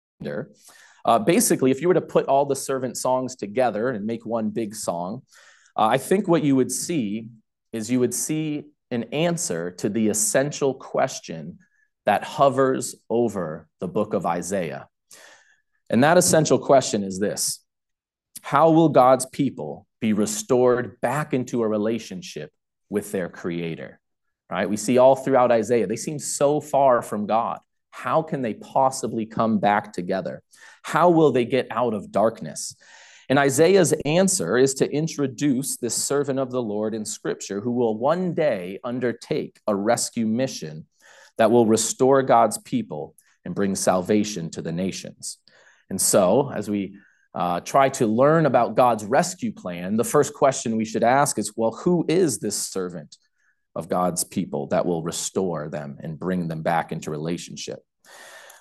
Uh, 1.05 1.19
basically, 1.19 1.71
if 1.71 1.83
you 1.83 1.89
were 1.89 1.95
to 1.95 2.01
put 2.01 2.27
all 2.27 2.47
the 2.47 2.57
servant 2.57 2.97
songs 2.97 3.37
together 3.37 3.91
and 3.91 4.07
make 4.07 4.25
one 4.25 4.51
big 4.51 4.75
song, 4.75 5.23
uh, 5.77 5.87
I 5.87 5.99
think 5.99 6.27
what 6.27 6.43
you 6.43 6.57
would 6.57 6.73
see 6.73 7.29
is 7.73 7.91
you 7.91 8.01
would 8.01 8.15
see 8.15 8.65
an 8.91 9.05
answer 9.13 9.73
to 9.73 9.89
the 9.89 10.09
essential 10.09 10.73
question 10.73 11.59
that 12.07 12.25
hovers 12.25 12.95
over 13.11 13.69
the 13.81 13.89
book 13.89 14.15
of 14.15 14.25
Isaiah. 14.25 14.89
And 15.91 16.03
that 16.05 16.17
essential 16.17 16.59
question 16.59 17.03
is 17.03 17.19
this 17.19 17.63
How 18.41 18.71
will 18.71 18.89
God's 18.89 19.27
people 19.27 19.87
be 20.01 20.13
restored 20.15 21.01
back 21.01 21.35
into 21.35 21.63
a 21.63 21.69
relationship 21.69 22.51
with 22.89 23.13
their 23.13 23.29
Creator? 23.29 24.01
Right? 24.55 24.71
We 24.71 24.77
see 24.77 24.99
all 24.99 25.17
throughout 25.17 25.51
Isaiah, 25.51 25.89
they 25.89 25.97
seem 25.97 26.21
so 26.21 26.61
far 26.61 27.03
from 27.03 27.27
God. 27.27 27.59
How 27.91 28.23
can 28.23 28.41
they 28.41 28.55
possibly 28.55 29.27
come 29.27 29.59
back 29.59 29.93
together? 29.93 30.45
How 30.85 31.11
will 31.11 31.33
they 31.33 31.45
get 31.45 31.67
out 31.73 31.93
of 31.93 32.13
darkness? 32.13 32.77
And 33.29 33.37
Isaiah's 33.37 33.93
answer 34.05 34.57
is 34.57 34.75
to 34.75 34.89
introduce 34.89 35.77
this 35.77 35.95
servant 35.95 36.39
of 36.39 36.53
the 36.53 36.63
Lord 36.63 36.95
in 36.95 37.05
Scripture 37.05 37.61
who 37.61 37.73
will 37.73 37.99
one 37.99 38.33
day 38.33 38.79
undertake 38.85 39.59
a 39.67 39.75
rescue 39.75 40.27
mission 40.27 40.87
that 41.37 41.51
will 41.51 41.67
restore 41.67 42.23
God's 42.23 42.59
people 42.59 43.17
and 43.45 43.57
bring 43.57 43.75
salvation 43.75 44.51
to 44.51 44.63
the 44.63 44.71
nations. 44.73 45.39
And 45.91 46.01
so, 46.01 46.53
as 46.55 46.71
we 46.71 46.97
uh, 47.35 47.59
try 47.59 47.89
to 47.89 48.07
learn 48.07 48.47
about 48.47 48.77
God's 48.77 49.05
rescue 49.05 49.53
plan, 49.53 49.97
the 49.97 50.05
first 50.05 50.33
question 50.33 50.77
we 50.77 50.85
should 50.85 51.03
ask 51.03 51.41
is 51.41 51.55
well, 51.57 51.73
who 51.73 52.05
is 52.09 52.39
this 52.39 52.57
servant 52.57 53.17
of 53.75 53.89
God's 53.89 54.25
people 54.25 54.69
that 54.69 54.87
will 54.87 55.03
restore 55.03 55.69
them 55.69 55.99
and 56.01 56.19
bring 56.19 56.49
them 56.49 56.63
back 56.63 56.93
into 56.93 57.11
relationship. 57.11 57.81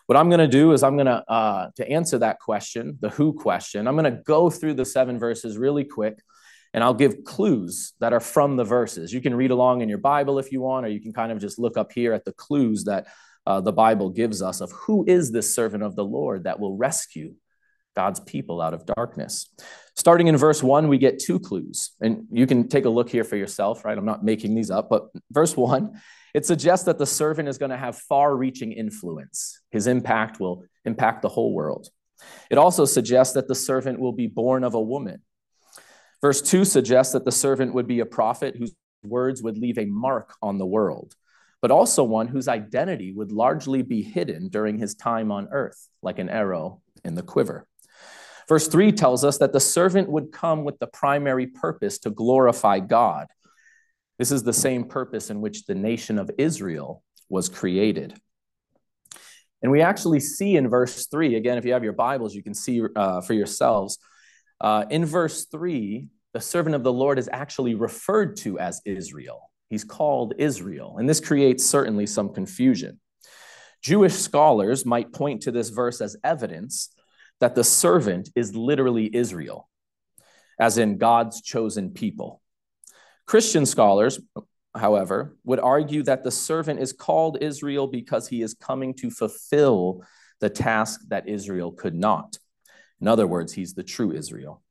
What 0.07 0.17
I'm 0.17 0.29
going 0.29 0.39
to 0.39 0.47
do 0.47 0.73
is 0.73 0.83
I'm 0.83 0.97
going 0.97 1.05
to 1.07 1.23
uh, 1.29 1.69
to 1.77 1.89
answer 1.89 2.17
that 2.19 2.39
question, 2.39 2.97
the 2.99 3.09
who 3.09 3.33
question. 3.33 3.87
I'm 3.87 3.95
going 3.95 4.11
to 4.11 4.21
go 4.23 4.49
through 4.49 4.73
the 4.73 4.85
seven 4.85 5.17
verses 5.17 5.57
really 5.57 5.85
quick, 5.85 6.19
and 6.73 6.83
I'll 6.83 6.93
give 6.93 7.23
clues 7.23 7.93
that 7.99 8.11
are 8.11 8.19
from 8.19 8.57
the 8.57 8.65
verses. 8.65 9.13
You 9.13 9.21
can 9.21 9.33
read 9.33 9.51
along 9.51 9.81
in 9.81 9.89
your 9.89 9.99
Bible 9.99 10.39
if 10.39 10.51
you 10.51 10.61
want, 10.61 10.85
or 10.85 10.89
you 10.89 10.99
can 10.99 11.13
kind 11.13 11.31
of 11.31 11.39
just 11.39 11.57
look 11.57 11.77
up 11.77 11.93
here 11.93 12.11
at 12.11 12.25
the 12.25 12.33
clues 12.33 12.83
that 12.83 13.07
uh, 13.45 13.61
the 13.61 13.71
Bible 13.71 14.09
gives 14.09 14.41
us 14.41 14.61
of 14.61 14.71
who 14.71 15.05
is 15.07 15.31
this 15.31 15.55
servant 15.55 15.83
of 15.83 15.95
the 15.95 16.05
Lord 16.05 16.43
that 16.43 16.59
will 16.59 16.75
rescue 16.75 17.35
God's 17.95 18.19
people 18.19 18.61
out 18.61 18.73
of 18.73 18.85
darkness. 18.85 19.49
Starting 19.95 20.27
in 20.27 20.37
verse 20.37 20.63
one, 20.63 20.87
we 20.87 20.97
get 20.97 21.19
two 21.19 21.39
clues. 21.39 21.91
And 22.01 22.25
you 22.31 22.47
can 22.47 22.67
take 22.67 22.85
a 22.85 22.89
look 22.89 23.09
here 23.09 23.23
for 23.23 23.35
yourself, 23.35 23.85
right? 23.85 23.97
I'm 23.97 24.05
not 24.05 24.23
making 24.23 24.55
these 24.55 24.71
up, 24.71 24.89
but 24.89 25.07
verse 25.31 25.55
one, 25.55 26.01
it 26.33 26.45
suggests 26.45 26.85
that 26.85 26.97
the 26.97 27.05
servant 27.05 27.47
is 27.47 27.57
going 27.57 27.71
to 27.71 27.77
have 27.77 27.97
far 27.97 28.35
reaching 28.35 28.71
influence. 28.71 29.61
His 29.69 29.87
impact 29.87 30.39
will 30.39 30.65
impact 30.85 31.21
the 31.21 31.29
whole 31.29 31.53
world. 31.53 31.89
It 32.49 32.57
also 32.57 32.85
suggests 32.85 33.35
that 33.35 33.47
the 33.47 33.55
servant 33.55 33.99
will 33.99 34.13
be 34.13 34.27
born 34.27 34.63
of 34.63 34.73
a 34.73 34.81
woman. 34.81 35.21
Verse 36.21 36.41
2 36.41 36.65
suggests 36.65 37.13
that 37.13 37.25
the 37.25 37.31
servant 37.31 37.73
would 37.73 37.85
be 37.85 37.99
a 37.99 38.05
prophet 38.05 38.55
whose 38.57 38.73
words 39.03 39.43
would 39.43 39.57
leave 39.57 39.77
a 39.77 39.85
mark 39.85 40.33
on 40.41 40.57
the 40.57 40.65
world, 40.65 41.13
but 41.61 41.69
also 41.69 42.03
one 42.03 42.27
whose 42.27 42.47
identity 42.47 43.11
would 43.11 43.31
largely 43.31 43.81
be 43.81 44.01
hidden 44.01 44.47
during 44.47 44.77
his 44.77 44.95
time 44.95 45.31
on 45.31 45.49
earth, 45.51 45.89
like 46.01 46.19
an 46.19 46.29
arrow 46.29 46.81
in 47.03 47.13
the 47.15 47.21
quiver. 47.21 47.67
Verse 48.53 48.67
3 48.67 48.91
tells 48.91 49.23
us 49.23 49.39
that 49.39 49.51
the 49.51 49.59
servant 49.59 50.07
would 50.11 50.31
come 50.31 50.63
with 50.63 50.77
the 50.77 50.85
primary 50.85 51.47
purpose 51.47 51.97
to 51.97 52.11
glorify 52.11 52.79
God. 52.79 53.25
This 54.19 54.31
is 54.31 54.43
the 54.43 54.53
same 54.53 54.83
purpose 54.83 55.31
in 55.31 55.41
which 55.41 55.65
the 55.65 55.73
nation 55.73 56.19
of 56.19 56.29
Israel 56.37 57.01
was 57.29 57.49
created. 57.49 58.13
And 59.63 59.71
we 59.71 59.81
actually 59.81 60.19
see 60.19 60.55
in 60.55 60.69
verse 60.69 61.07
3, 61.07 61.35
again, 61.35 61.57
if 61.57 61.65
you 61.65 61.73
have 61.73 61.83
your 61.83 61.93
Bibles, 61.93 62.35
you 62.35 62.43
can 62.43 62.53
see 62.53 62.83
uh, 62.95 63.21
for 63.21 63.33
yourselves. 63.33 63.97
Uh, 64.61 64.85
in 64.91 65.03
verse 65.03 65.45
3, 65.45 66.05
the 66.33 66.39
servant 66.39 66.75
of 66.75 66.83
the 66.83 66.93
Lord 66.93 67.17
is 67.17 67.27
actually 67.33 67.73
referred 67.73 68.37
to 68.37 68.59
as 68.59 68.83
Israel. 68.85 69.49
He's 69.71 69.83
called 69.83 70.35
Israel. 70.37 70.97
And 70.99 71.09
this 71.09 71.19
creates 71.19 71.65
certainly 71.65 72.05
some 72.05 72.31
confusion. 72.31 72.99
Jewish 73.81 74.13
scholars 74.13 74.85
might 74.85 75.11
point 75.11 75.41
to 75.41 75.51
this 75.51 75.69
verse 75.69 76.01
as 76.01 76.15
evidence 76.23 76.89
that 77.39 77.55
the 77.55 77.63
servant 77.63 78.29
is 78.35 78.55
literally 78.55 79.13
Israel, 79.13 79.69
as 80.59 80.77
in 80.77 80.97
God's 80.97 81.41
chosen 81.41 81.91
people. 81.91 82.41
Christian 83.25 83.65
scholars, 83.65 84.19
however, 84.75 85.35
would 85.43 85.59
argue 85.59 86.03
that 86.03 86.23
the 86.23 86.31
servant 86.31 86.79
is 86.79 86.93
called 86.93 87.37
Israel 87.41 87.87
because 87.87 88.27
he 88.27 88.41
is 88.41 88.53
coming 88.53 88.93
to 88.95 89.09
fulfill 89.09 90.03
the 90.39 90.49
task 90.49 91.01
that 91.07 91.27
Israel 91.27 91.71
could 91.71 91.95
not. 91.95 92.37
In 92.99 93.07
other 93.07 93.27
words, 93.27 93.53
he's 93.53 93.73
the 93.73 93.83
true 93.83 94.11
Israel. 94.11 94.61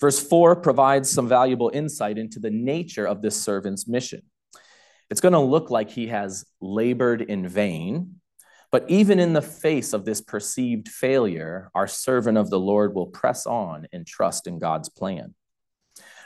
Verse 0.00 0.18
4 0.18 0.56
provides 0.56 1.08
some 1.10 1.28
valuable 1.28 1.70
insight 1.72 2.18
into 2.18 2.40
the 2.40 2.50
nature 2.50 3.06
of 3.06 3.22
this 3.22 3.40
servant's 3.40 3.86
mission. 3.86 4.22
It's 5.10 5.20
going 5.20 5.32
to 5.32 5.38
look 5.38 5.70
like 5.70 5.90
he 5.90 6.08
has 6.08 6.44
labored 6.60 7.22
in 7.22 7.46
vain 7.46 8.16
but 8.72 8.88
even 8.88 9.20
in 9.20 9.34
the 9.34 9.42
face 9.42 9.92
of 9.92 10.04
this 10.06 10.22
perceived 10.22 10.88
failure, 10.88 11.70
our 11.74 11.86
servant 11.86 12.38
of 12.38 12.48
the 12.50 12.58
Lord 12.58 12.94
will 12.94 13.06
press 13.06 13.46
on 13.46 13.86
and 13.92 14.06
trust 14.06 14.46
in 14.46 14.58
God's 14.58 14.88
plan. 14.88 15.34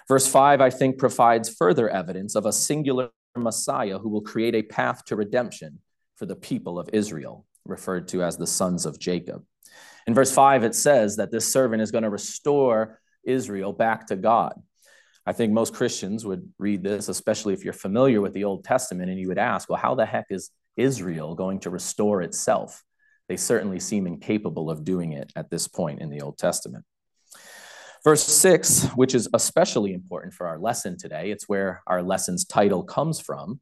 Verse 0.07 0.29
5, 0.29 0.61
I 0.61 0.71
think, 0.71 0.97
provides 0.97 1.53
further 1.53 1.91
evidence 1.91 2.37
of 2.37 2.47
a 2.47 2.53
singular 2.53 3.11
Messiah 3.37 3.99
who 3.99 4.09
will 4.09 4.23
create 4.23 4.55
a 4.55 4.63
path 4.63 5.05
to 5.07 5.17
redemption 5.17 5.81
for 6.15 6.25
the 6.25 6.37
people 6.37 6.79
of 6.79 6.89
Israel, 6.93 7.45
referred 7.65 8.07
to 8.09 8.23
as 8.23 8.37
the 8.37 8.47
sons 8.47 8.87
of 8.87 9.01
Jacob. 9.01 9.45
In 10.07 10.15
verse 10.15 10.31
5, 10.31 10.63
it 10.63 10.75
says 10.77 11.17
that 11.17 11.33
this 11.33 11.53
servant 11.53 11.83
is 11.83 11.91
going 11.91 12.05
to 12.05 12.11
restore 12.11 13.01
Israel 13.25 13.73
back 13.73 14.07
to 14.07 14.17
God. 14.17 14.55
I 15.27 15.33
think 15.33 15.53
most 15.53 15.75
Christians 15.75 16.25
would 16.25 16.49
read 16.59 16.85
this, 16.85 17.09
especially 17.09 17.55
if 17.55 17.65
you're 17.65 17.73
familiar 17.73 18.21
with 18.21 18.33
the 18.33 18.45
Old 18.45 18.63
Testament, 18.63 19.11
and 19.11 19.19
you 19.19 19.27
would 19.27 19.39
ask, 19.39 19.69
well, 19.69 19.81
how 19.81 19.97
the 19.97 20.07
heck 20.07 20.27
is 20.31 20.53
Israel 20.77 21.35
going 21.35 21.61
to 21.61 21.71
restore 21.71 22.23
itself? 22.23 22.83
They 23.29 23.37
certainly 23.37 23.81
seem 23.81 24.07
incapable 24.07 24.71
of 24.71 24.85
doing 24.85 25.13
it 25.13 25.33
at 25.35 25.51
this 25.51 25.67
point 25.69 26.01
in 26.01 26.11
the 26.11 26.21
Old 26.21 26.39
Testament. 26.39 26.85
Verse 28.05 28.23
6, 28.23 28.85
which 28.95 29.15
is 29.17 29.29
especially 29.35 29.93
important 29.93 30.33
for 30.33 30.47
our 30.47 30.59
lesson 30.59 30.97
today, 30.97 31.33
it's 31.33 31.49
where 31.49 31.83
our 31.89 32.03
lesson's 32.03 32.45
title 32.45 32.85
comes 32.85 33.19
from. 33.19 33.61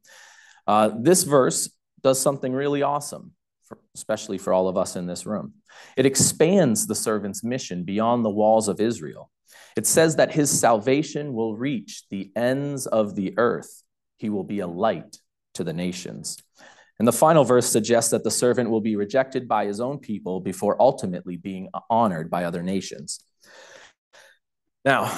Uh, 0.67 0.91
this 0.99 1.23
verse 1.23 1.71
does 2.03 2.21
something 2.21 2.53
really 2.53 2.83
awesome, 2.83 3.31
for, 3.63 3.79
especially 3.95 4.37
for 4.37 4.53
all 4.53 4.67
of 4.67 4.77
us 4.77 4.95
in 4.95 5.07
this 5.07 5.25
room. 5.25 5.53
It 5.97 6.05
expands 6.05 6.85
the 6.85 6.93
servant's 6.93 7.43
mission 7.43 7.83
beyond 7.83 8.23
the 8.23 8.29
walls 8.29 8.67
of 8.67 8.79
Israel. 8.79 9.31
It 9.75 9.87
says 9.87 10.17
that 10.17 10.33
his 10.33 10.51
salvation 10.51 11.33
will 11.33 11.57
reach 11.57 12.03
the 12.11 12.31
ends 12.35 12.85
of 12.85 13.15
the 13.15 13.33
earth. 13.37 13.81
He 14.17 14.29
will 14.29 14.43
be 14.43 14.59
a 14.59 14.67
light 14.67 15.17
to 15.55 15.63
the 15.63 15.73
nations. 15.73 16.37
And 16.97 17.07
the 17.07 17.13
final 17.13 17.43
verse 17.43 17.69
suggests 17.69 18.11
that 18.11 18.23
the 18.23 18.31
servant 18.31 18.69
will 18.69 18.81
be 18.81 18.95
rejected 18.95 19.47
by 19.47 19.65
his 19.65 19.81
own 19.81 19.99
people 19.99 20.39
before 20.39 20.81
ultimately 20.81 21.35
being 21.35 21.69
honored 21.89 22.29
by 22.29 22.45
other 22.45 22.63
nations. 22.63 23.19
Now, 24.85 25.11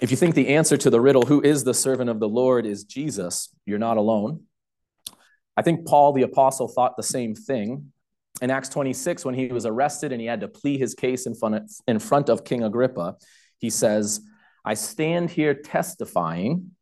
if 0.00 0.10
you 0.10 0.16
think 0.16 0.34
the 0.34 0.48
answer 0.48 0.76
to 0.76 0.90
the 0.90 1.00
riddle, 1.00 1.22
who 1.22 1.40
is 1.40 1.64
the 1.64 1.74
servant 1.74 2.10
of 2.10 2.20
the 2.20 2.28
Lord, 2.28 2.66
is 2.66 2.84
Jesus, 2.84 3.54
you're 3.66 3.78
not 3.78 3.96
alone. 3.96 4.42
I 5.56 5.62
think 5.62 5.86
Paul 5.86 6.12
the 6.12 6.22
apostle 6.22 6.68
thought 6.68 6.96
the 6.96 7.02
same 7.02 7.34
thing. 7.34 7.92
In 8.40 8.50
Acts 8.50 8.68
26, 8.70 9.24
when 9.24 9.34
he 9.34 9.48
was 9.48 9.66
arrested 9.66 10.10
and 10.10 10.20
he 10.20 10.26
had 10.26 10.40
to 10.40 10.48
plead 10.48 10.80
his 10.80 10.94
case 10.94 11.26
in 11.26 11.34
front 11.34 11.54
of, 11.56 11.70
in 11.86 11.98
front 11.98 12.28
of 12.28 12.44
King 12.44 12.64
Agrippa, 12.64 13.16
he 13.58 13.70
says, 13.70 14.20
I 14.64 14.74
stand 14.74 15.30
here 15.30 15.54
testifying, 15.54 16.72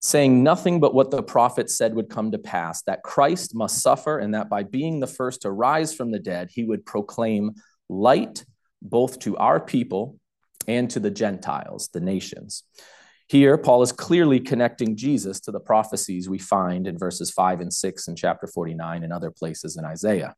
saying 0.00 0.42
nothing 0.42 0.80
but 0.80 0.94
what 0.94 1.10
the 1.10 1.22
prophet 1.22 1.70
said 1.70 1.94
would 1.94 2.08
come 2.08 2.30
to 2.30 2.38
pass 2.38 2.82
that 2.82 3.02
Christ 3.02 3.54
must 3.54 3.82
suffer, 3.82 4.18
and 4.18 4.34
that 4.34 4.48
by 4.48 4.62
being 4.62 5.00
the 5.00 5.06
first 5.06 5.42
to 5.42 5.50
rise 5.50 5.94
from 5.94 6.10
the 6.10 6.18
dead, 6.18 6.50
he 6.50 6.64
would 6.64 6.86
proclaim 6.86 7.54
light 7.88 8.44
both 8.80 9.18
to 9.20 9.36
our 9.36 9.58
people 9.58 10.18
and 10.66 10.88
to 10.90 11.00
the 11.00 11.10
Gentiles, 11.10 11.88
the 11.92 12.00
nations. 12.00 12.62
Here, 13.28 13.58
Paul 13.58 13.82
is 13.82 13.92
clearly 13.92 14.40
connecting 14.40 14.96
Jesus 14.96 15.40
to 15.40 15.50
the 15.50 15.60
prophecies 15.60 16.28
we 16.28 16.38
find 16.38 16.86
in 16.86 16.96
verses 16.96 17.30
5 17.30 17.60
and 17.60 17.72
6 17.72 18.08
in 18.08 18.16
chapter 18.16 18.46
49 18.46 19.02
and 19.02 19.12
other 19.12 19.30
places 19.30 19.76
in 19.76 19.84
Isaiah. 19.84 20.34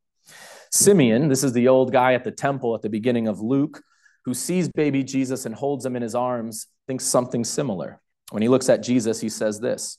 Simeon, 0.72 1.28
this 1.28 1.44
is 1.44 1.52
the 1.52 1.68
old 1.68 1.92
guy 1.92 2.14
at 2.14 2.24
the 2.24 2.30
temple 2.30 2.74
at 2.74 2.82
the 2.82 2.88
beginning 2.88 3.28
of 3.28 3.40
Luke, 3.40 3.82
who 4.24 4.34
sees 4.34 4.68
baby 4.68 5.04
Jesus 5.04 5.46
and 5.46 5.54
holds 5.54 5.84
him 5.84 5.96
in 5.96 6.02
his 6.02 6.14
arms, 6.14 6.66
thinks 6.86 7.04
something 7.04 7.44
similar. 7.44 8.00
When 8.30 8.42
he 8.42 8.48
looks 8.48 8.68
at 8.68 8.82
Jesus, 8.82 9.20
he 9.20 9.28
says 9.28 9.60
this 9.60 9.98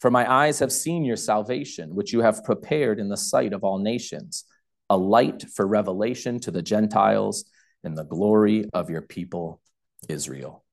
For 0.00 0.10
my 0.10 0.30
eyes 0.30 0.58
have 0.58 0.72
seen 0.72 1.04
your 1.04 1.16
salvation, 1.16 1.94
which 1.94 2.12
you 2.12 2.20
have 2.20 2.44
prepared 2.44 2.98
in 2.98 3.08
the 3.08 3.16
sight 3.16 3.52
of 3.52 3.64
all 3.64 3.78
nations, 3.78 4.44
a 4.90 4.96
light 4.96 5.44
for 5.54 5.66
revelation 5.66 6.38
to 6.40 6.50
the 6.50 6.62
Gentiles 6.62 7.44
and 7.82 7.96
the 7.96 8.04
glory 8.04 8.66
of 8.72 8.90
your 8.90 9.02
people, 9.02 9.60
Israel. 10.08 10.64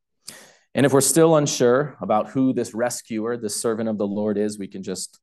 And 0.74 0.86
if 0.86 0.94
we're 0.94 1.02
still 1.02 1.36
unsure 1.36 1.98
about 2.02 2.30
who 2.30 2.54
this 2.54 2.74
rescuer, 2.74 3.36
this 3.36 3.60
servant 3.60 3.90
of 3.90 3.98
the 3.98 4.08
Lord 4.08 4.38
is, 4.38 4.58
we 4.58 4.68
can 4.68 4.84
just 4.84 5.20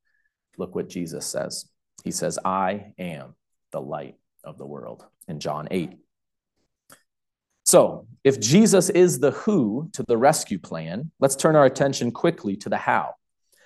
look 0.58 0.74
what 0.74 0.88
Jesus 0.90 1.26
says. 1.26 1.66
He 2.04 2.10
says, 2.10 2.38
I 2.44 2.92
am 2.98 3.34
the 3.72 3.80
light 3.80 4.16
of 4.44 4.58
the 4.58 4.66
world 4.66 5.04
in 5.26 5.40
John 5.40 5.68
8. 5.70 5.96
So, 7.68 8.06
if 8.24 8.40
Jesus 8.40 8.88
is 8.88 9.18
the 9.18 9.32
who 9.32 9.90
to 9.92 10.02
the 10.02 10.16
rescue 10.16 10.58
plan, 10.58 11.10
let's 11.20 11.36
turn 11.36 11.54
our 11.54 11.66
attention 11.66 12.12
quickly 12.12 12.56
to 12.56 12.70
the 12.70 12.78
how. 12.78 13.12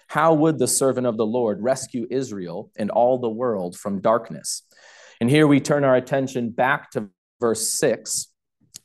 How 0.09 0.35
would 0.35 0.59
the 0.59 0.67
servant 0.67 1.07
of 1.07 1.17
the 1.17 1.25
Lord 1.25 1.63
rescue 1.63 2.09
Israel 2.11 2.73
and 2.77 2.91
all 2.91 3.19
the 3.19 3.31
world 3.31 3.79
from 3.79 4.01
darkness? 4.01 4.63
And 5.21 5.31
here 5.31 5.47
we 5.47 5.61
turn 5.61 5.85
our 5.85 5.95
attention 5.95 6.51
back 6.51 6.91
to 6.91 7.11
verse 7.41 7.69
6. 7.75 8.27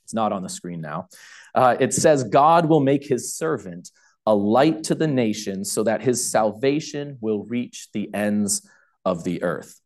It's 0.04 0.14
not 0.14 0.32
on 0.32 0.44
the 0.44 0.50
screen 0.50 0.82
now. 0.82 1.08
Uh, 1.56 1.76
it 1.80 1.96
says, 1.96 2.24
God 2.24 2.68
will 2.68 2.82
make 2.82 3.04
his 3.04 3.34
servant 3.34 3.90
a 4.28 4.36
light 4.36 4.84
to 4.84 4.94
the 4.94 5.08
nations 5.08 5.72
so 5.72 5.82
that 5.86 6.04
his 6.04 6.30
salvation 6.30 7.18
will 7.22 7.44
reach 7.44 7.88
the 7.92 8.14
ends 8.14 8.70
of 9.04 9.24
the 9.24 9.42
earth. 9.42 9.82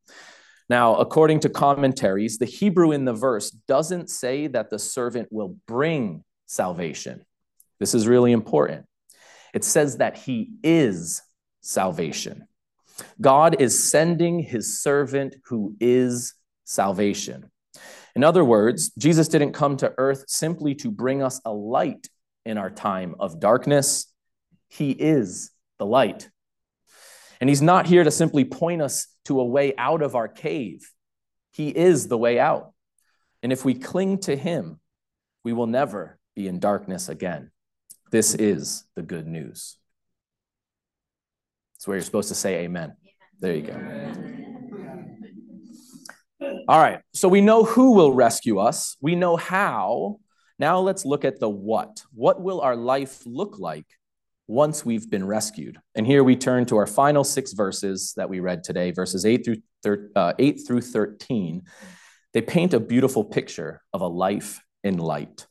Now, 0.72 0.96
according 0.96 1.42
to 1.42 1.50
commentaries, 1.50 2.38
the 2.38 2.46
Hebrew 2.46 2.94
in 2.94 3.04
the 3.04 3.12
verse 3.12 3.50
doesn't 3.50 4.10
say 4.10 4.48
that 4.48 4.70
the 4.70 4.80
servant 4.80 5.28
will 5.30 5.58
bring 5.68 6.24
salvation. 6.46 7.26
This 7.82 7.94
is 7.94 8.08
really 8.08 8.32
important. 8.32 8.86
It 9.54 9.66
says 9.66 9.98
that 9.98 10.16
he 10.16 10.52
is 10.64 11.22
salvation. 11.60 12.48
God 13.20 13.60
is 13.60 13.92
sending 13.92 14.40
his 14.40 14.82
servant 14.82 15.36
who 15.48 15.76
is 15.82 16.36
salvation. 16.64 17.52
In 18.16 18.24
other 18.24 18.46
words, 18.46 18.92
Jesus 18.98 19.28
didn't 19.28 19.52
come 19.52 19.76
to 19.76 19.94
earth 19.98 20.24
simply 20.30 20.74
to 20.76 20.90
bring 20.90 21.22
us 21.22 21.42
a 21.44 21.52
light 21.52 22.08
in 22.46 22.58
our 22.58 22.70
time 22.70 23.16
of 23.20 23.42
darkness. 23.42 24.06
He 24.70 24.92
is 24.92 25.52
the 25.80 25.86
light. 25.86 26.30
And 27.42 27.50
he's 27.50 27.62
not 27.62 27.88
here 27.88 28.04
to 28.04 28.12
simply 28.12 28.46
point 28.46 28.84
us 28.84 29.08
to 29.26 29.42
a 29.42 29.46
way 29.46 29.74
out 29.76 30.04
of 30.04 30.16
our 30.16 30.28
cave. 30.28 30.88
He 31.52 31.70
is 31.70 32.08
the 32.08 32.18
way 32.18 32.40
out. 32.40 32.72
And 33.42 33.52
if 33.52 33.66
we 33.66 33.74
cling 33.74 34.20
to 34.20 34.36
him, 34.36 34.80
we 35.44 35.52
will 35.52 35.66
never 35.66 36.20
be 36.36 36.48
in 36.48 36.60
darkness 36.60 37.10
again. 37.10 37.50
This 38.12 38.36
is 38.36 38.84
the 38.96 39.02
good 39.02 39.26
news. 39.26 39.78
That's 41.74 41.88
where 41.88 41.98
you're 41.98 42.04
supposed 42.04 42.30
to 42.30 42.36
say 42.36 42.60
amen. 42.60 42.94
There 43.40 43.56
you 43.56 43.64
go. 43.64 43.74
All 46.68 46.80
right, 46.80 47.00
so 47.14 47.28
we 47.28 47.42
know 47.42 47.64
who 47.64 47.96
will 47.96 48.14
rescue 48.14 48.60
us, 48.60 48.98
we 49.02 49.16
know 49.16 49.36
how. 49.36 50.20
Now 50.60 50.80
let's 50.80 51.06
look 51.06 51.26
at 51.26 51.40
the 51.40 51.50
what. 51.50 52.04
What 52.14 52.40
will 52.40 52.62
our 52.62 52.76
life 52.76 53.24
look 53.26 53.58
like 53.58 53.88
once 54.52 54.86
we've 54.86 55.10
been 55.10 55.26
rescued? 55.26 55.80
And 55.96 56.06
here 56.06 56.24
we 56.24 56.36
turn 56.36 56.66
to 56.68 56.78
our 56.78 56.86
final 56.86 57.24
six 57.24 57.54
verses 57.54 58.14
that 58.18 58.30
we 58.30 58.42
read 58.42 58.64
today, 58.64 58.92
verses 58.92 59.26
8 59.26 59.46
through, 59.46 59.58
thir- 59.82 60.12
uh, 60.16 60.34
8 60.38 60.60
through 60.68 60.82
13. 60.82 61.64
They 62.34 62.42
paint 62.42 62.74
a 62.74 62.80
beautiful 62.80 63.24
picture 63.24 63.82
of 63.94 64.02
a 64.02 64.08
life 64.08 64.62
in 64.84 64.98
light. 64.98 65.48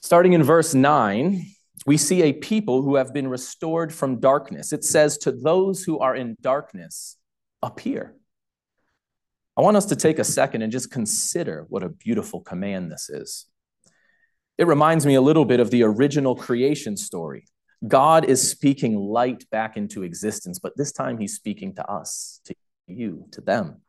Starting 0.00 0.34
in 0.34 0.42
verse 0.42 0.72
9, 0.74 1.44
we 1.84 1.96
see 1.96 2.22
a 2.22 2.32
people 2.32 2.82
who 2.82 2.94
have 2.94 3.12
been 3.12 3.28
restored 3.28 3.92
from 3.92 4.20
darkness. 4.20 4.72
It 4.72 4.84
says, 4.84 5.18
To 5.18 5.32
those 5.32 5.82
who 5.82 5.98
are 5.98 6.14
in 6.14 6.36
darkness, 6.40 7.16
appear. 7.60 8.14
I 9.56 9.62
want 9.62 9.76
us 9.76 9.86
to 9.86 9.96
take 9.96 10.18
a 10.18 10.24
second 10.24 10.62
and 10.62 10.70
just 10.70 10.90
consider 10.90 11.66
what 11.68 11.82
a 11.82 11.88
beautiful 11.88 12.40
command 12.40 12.92
this 12.92 13.10
is. 13.10 13.46
It 14.58 14.66
reminds 14.68 15.04
me 15.06 15.16
a 15.16 15.20
little 15.20 15.44
bit 15.44 15.58
of 15.58 15.70
the 15.70 15.82
original 15.82 16.36
creation 16.36 16.96
story. 16.96 17.46
God 17.86 18.24
is 18.24 18.50
speaking 18.50 18.96
light 18.96 19.48
back 19.50 19.76
into 19.76 20.02
existence, 20.02 20.58
but 20.58 20.76
this 20.76 20.92
time 20.92 21.18
he's 21.18 21.34
speaking 21.34 21.74
to 21.74 21.90
us, 21.90 22.40
to 22.44 22.54
you, 22.86 23.26
to 23.32 23.40
them. 23.40 23.82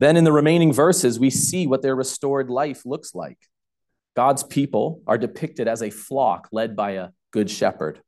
Then 0.00 0.16
in 0.16 0.24
the 0.24 0.32
remaining 0.32 0.72
verses, 0.72 1.20
we 1.20 1.30
see 1.30 1.66
what 1.66 1.82
their 1.82 1.94
restored 1.94 2.50
life 2.50 2.84
looks 2.84 3.14
like. 3.14 3.38
God's 4.16 4.42
people 4.42 5.02
are 5.06 5.18
depicted 5.18 5.68
as 5.68 5.82
a 5.82 5.90
flock 5.90 6.48
led 6.52 6.76
by 6.76 6.92
a 6.92 7.08
good 7.30 7.50
shepherd. 7.50 8.00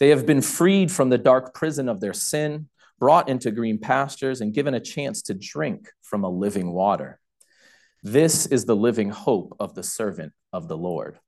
They 0.00 0.10
have 0.10 0.26
been 0.26 0.42
freed 0.42 0.90
from 0.90 1.08
the 1.08 1.18
dark 1.18 1.54
prison 1.54 1.88
of 1.88 2.00
their 2.00 2.12
sin 2.12 2.68
brought 2.98 3.28
into 3.28 3.50
green 3.50 3.78
pastures, 3.78 4.40
and 4.40 4.54
given 4.54 4.74
a 4.74 4.80
chance 4.80 5.22
to 5.22 5.34
drink 5.34 5.90
from 6.02 6.24
a 6.24 6.28
living 6.28 6.72
water. 6.72 7.20
This 8.02 8.46
is 8.46 8.64
the 8.64 8.76
living 8.76 9.10
hope 9.10 9.56
of 9.60 9.74
the 9.74 9.82
servant 9.82 10.32
of 10.52 10.68
the 10.68 10.76
Lord. 10.76 11.18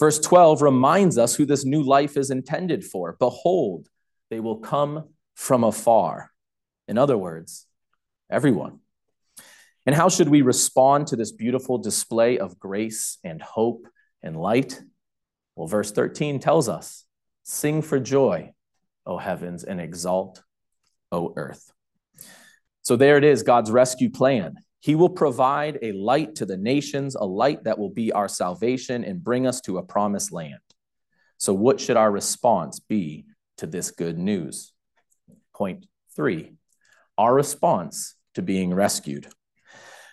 Verse 0.00 0.18
12 0.18 0.62
reminds 0.62 1.18
us 1.18 1.34
who 1.36 1.44
this 1.44 1.66
new 1.66 1.82
life 1.82 2.16
is 2.16 2.30
intended 2.30 2.82
for. 2.82 3.16
Behold, 3.18 3.86
they 4.30 4.40
will 4.40 4.56
come 4.56 5.10
from 5.34 5.62
afar. 5.62 6.32
In 6.88 6.96
other 6.96 7.18
words, 7.18 7.66
everyone. 8.30 8.80
And 9.84 9.94
how 9.94 10.08
should 10.08 10.30
we 10.30 10.40
respond 10.40 11.08
to 11.08 11.16
this 11.16 11.32
beautiful 11.32 11.76
display 11.76 12.38
of 12.38 12.58
grace 12.58 13.18
and 13.22 13.42
hope 13.42 13.86
and 14.22 14.40
light? 14.40 14.80
Well, 15.54 15.66
verse 15.66 15.92
13 15.92 16.40
tells 16.40 16.68
us 16.68 17.04
Sing 17.42 17.82
for 17.82 18.00
joy, 18.00 18.54
O 19.04 19.18
heavens, 19.18 19.64
and 19.64 19.82
exalt, 19.82 20.42
O 21.12 21.34
earth. 21.36 21.72
So 22.82 22.96
there 22.96 23.18
it 23.18 23.24
is, 23.24 23.42
God's 23.42 23.70
rescue 23.70 24.08
plan. 24.08 24.56
He 24.80 24.94
will 24.94 25.10
provide 25.10 25.78
a 25.82 25.92
light 25.92 26.36
to 26.36 26.46
the 26.46 26.56
nations, 26.56 27.14
a 27.14 27.24
light 27.24 27.64
that 27.64 27.78
will 27.78 27.90
be 27.90 28.12
our 28.12 28.28
salvation 28.28 29.04
and 29.04 29.22
bring 29.22 29.46
us 29.46 29.60
to 29.62 29.78
a 29.78 29.82
promised 29.82 30.32
land. 30.32 30.58
So, 31.36 31.54
what 31.54 31.80
should 31.80 31.96
our 31.96 32.10
response 32.10 32.80
be 32.80 33.26
to 33.58 33.66
this 33.66 33.90
good 33.90 34.18
news? 34.18 34.72
Point 35.54 35.86
three 36.16 36.52
our 37.18 37.34
response 37.34 38.14
to 38.34 38.40
being 38.40 38.72
rescued. 38.72 39.26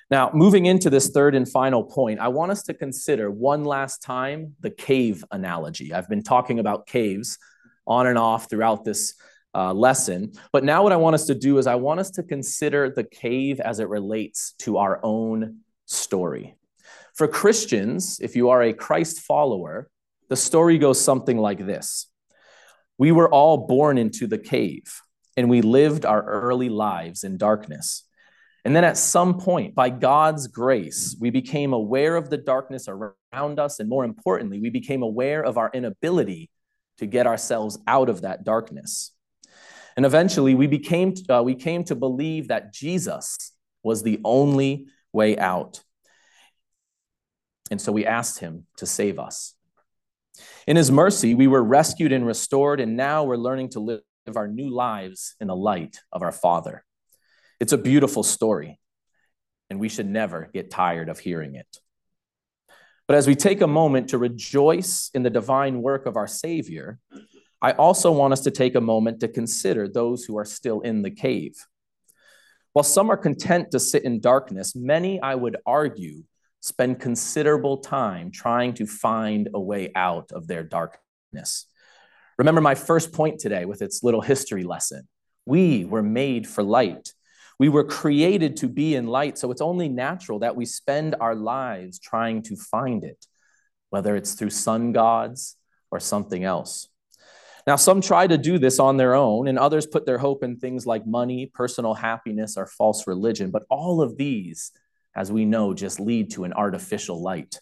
Now, 0.10 0.32
moving 0.34 0.65
into 0.65 0.89
this 0.89 1.10
third 1.10 1.36
and 1.36 1.47
final 1.47 1.84
point, 1.84 2.19
I 2.19 2.30
want 2.30 2.51
us 2.51 2.63
to 2.63 2.73
consider 2.73 3.32
one 3.32 3.63
last 3.63 4.01
time 4.01 4.56
the 4.60 4.69
cave 4.69 5.23
analogy. 5.32 5.93
I've 5.93 6.10
been 6.10 6.23
talking 6.23 6.60
about 6.60 6.88
caves 6.88 7.38
on 7.86 8.08
and 8.08 8.17
off 8.17 8.49
throughout 8.49 8.84
this 8.84 9.15
uh, 9.58 9.74
lesson. 9.74 10.32
But 10.54 10.63
now, 10.63 10.84
what 10.84 10.93
I 10.93 10.98
want 10.98 11.15
us 11.15 11.26
to 11.26 11.36
do 11.36 11.58
is 11.58 11.65
I 11.65 11.76
want 11.76 12.00
us 12.00 12.12
to 12.12 12.24
consider 12.24 12.89
the 12.89 13.04
cave 13.04 13.60
as 13.60 13.80
it 13.80 13.89
relates 13.89 14.54
to 14.60 14.78
our 14.78 15.00
own 15.02 15.62
story. 15.86 16.56
For 17.15 17.28
Christians, 17.28 18.20
if 18.22 18.36
you 18.36 18.50
are 18.50 18.62
a 18.62 18.74
Christ 18.74 19.22
follower, 19.22 19.89
the 20.30 20.36
story 20.36 20.78
goes 20.78 21.02
something 21.02 21.38
like 21.38 21.65
this 21.65 22.08
We 23.00 23.12
were 23.12 23.30
all 23.30 23.65
born 23.65 23.98
into 23.98 24.28
the 24.28 24.38
cave, 24.38 25.02
and 25.36 25.50
we 25.50 25.62
lived 25.62 26.06
our 26.06 26.24
early 26.24 26.70
lives 26.70 27.24
in 27.24 27.38
darkness. 27.38 28.04
And 28.63 28.76
then 28.76 28.84
at 28.84 28.98
some 28.98 29.39
point, 29.39 29.74
by 29.74 29.89
God's 29.89 30.48
grace, 30.48 31.15
we 31.20 31.30
became 31.32 31.74
aware 31.74 32.15
of 32.15 32.30
the 32.30 32.38
darkness 32.38 32.88
around 32.89 33.60
us. 33.60 33.80
And 33.80 33.88
more 33.88 34.04
importantly, 34.04 34.60
we 34.60 34.70
became 34.70 35.04
aware 35.04 35.41
of 35.41 35.58
our 35.58 35.72
inability 35.74 36.52
to 36.98 37.06
get 37.06 37.28
ourselves 37.28 37.80
out 37.88 38.10
of 38.10 38.22
that 38.22 38.43
darkness. 38.43 39.16
And 39.98 40.06
eventually, 40.06 40.54
we, 40.54 40.68
became, 40.68 41.16
uh, 41.28 41.42
we 41.44 41.56
came 41.56 41.84
to 41.86 41.96
believe 41.96 42.48
that 42.48 42.72
Jesus 42.72 43.52
was 43.84 44.04
the 44.04 44.22
only 44.24 44.86
way 45.12 45.38
out. 45.38 45.82
And 47.72 47.82
so 47.82 47.92
we 47.92 48.06
asked 48.06 48.40
him 48.40 48.68
to 48.78 48.86
save 48.86 49.18
us. 49.18 49.56
In 50.68 50.78
his 50.78 50.92
mercy, 50.92 51.34
we 51.34 51.48
were 51.48 51.64
rescued 51.64 52.12
and 52.12 52.28
restored, 52.28 52.80
and 52.80 52.96
now 52.96 53.24
we're 53.24 53.38
learning 53.38 53.70
to 53.70 53.80
live 53.80 54.02
our 54.36 54.48
new 54.48 54.70
lives 54.70 55.36
in 55.40 55.48
the 55.48 55.56
light 55.56 56.00
of 56.12 56.22
our 56.22 56.32
Father. 56.32 56.86
It's 57.60 57.74
a 57.74 57.78
beautiful 57.78 58.22
story, 58.22 58.80
and 59.70 59.80
we 59.80 59.90
should 59.90 60.08
never 60.08 60.50
get 60.54 60.70
tired 60.70 61.10
of 61.10 61.18
hearing 61.18 61.56
it. 61.56 61.78
But 63.08 63.16
as 63.16 63.26
we 63.26 63.36
take 63.36 63.62
a 63.62 63.68
moment 63.68 64.10
to 64.10 64.18
rejoice 64.18 65.10
in 65.14 65.24
the 65.24 65.30
divine 65.30 65.82
work 65.82 66.06
of 66.06 66.18
our 66.18 66.28
Savior, 66.28 67.00
I 67.62 67.72
also 67.72 68.12
want 68.12 68.34
us 68.34 68.41
to 68.41 68.52
take 68.52 68.76
a 68.76 68.82
moment 68.82 69.20
to 69.22 69.28
consider 69.28 69.88
those 69.88 70.24
who 70.24 70.38
are 70.38 70.46
still 70.46 70.82
in 70.82 71.02
the 71.02 71.12
cave. 71.12 71.56
While 72.74 72.84
some 72.84 73.10
are 73.10 73.17
content 73.17 73.72
to 73.72 73.80
sit 73.80 74.04
in 74.04 74.20
darkness, 74.20 74.76
many, 74.76 75.20
I 75.20 75.34
would 75.34 75.58
argue, 75.65 76.24
spend 76.60 77.00
considerable 77.00 77.78
time 77.78 78.30
trying 78.30 78.74
to 78.76 78.86
find 78.86 79.50
a 79.54 79.60
way 79.60 79.91
out 79.96 80.32
of 80.32 80.48
their 80.48 80.63
darkness. 80.63 81.65
Remember 82.38 82.62
my 82.62 82.76
first 82.76 83.13
point 83.13 83.39
today 83.39 83.65
with 83.65 83.82
its 83.82 84.04
little 84.04 84.22
history 84.22 84.63
lesson. 84.63 85.08
We 85.46 85.86
were 85.86 86.04
made 86.04 86.48
for 86.48 86.62
light. 86.62 87.13
We 87.58 87.70
were 87.70 87.84
created 87.84 88.58
to 88.58 88.67
be 88.67 88.93
in 88.93 89.08
light, 89.08 89.39
so 89.39 89.50
it's 89.50 89.62
only 89.62 89.89
natural 89.89 90.39
that 90.39 90.56
we 90.56 90.65
spend 90.65 91.15
our 91.20 91.34
lives 91.34 91.98
trying 91.98 92.43
to 92.43 92.56
find 92.56 93.04
it, 93.04 93.26
whether 93.89 94.15
it's 94.15 94.36
through 94.36 94.52
sun 94.52 94.91
gods 94.91 95.56
or 95.89 96.00
something 96.00 96.43
else. 96.43 96.89
Now, 97.67 97.75
some 97.75 97.99
try 97.99 98.25
to 98.25 98.38
do 98.38 98.58
this 98.58 98.80
on 98.80 98.95
their 98.95 99.13
own, 99.13 99.49
and 99.49 99.60
others 99.60 99.86
put 99.86 100.06
their 100.06 100.17
hope 100.17 100.41
in 100.41 100.56
things 100.56 100.86
like 100.86 101.06
money, 101.06 101.51
personal 101.53 101.93
happiness, 101.93 102.56
or 102.56 102.65
false 102.65 103.06
religion. 103.06 103.51
But 103.51 103.65
all 103.69 104.01
of 104.01 104.15
these, 104.15 104.71
as 105.13 105.34
we 105.34 105.43
know, 105.43 105.73
just 105.73 105.99
lead 105.99 106.32
to 106.32 106.45
an 106.45 106.53
artificial 106.53 107.21
light. 107.21 107.60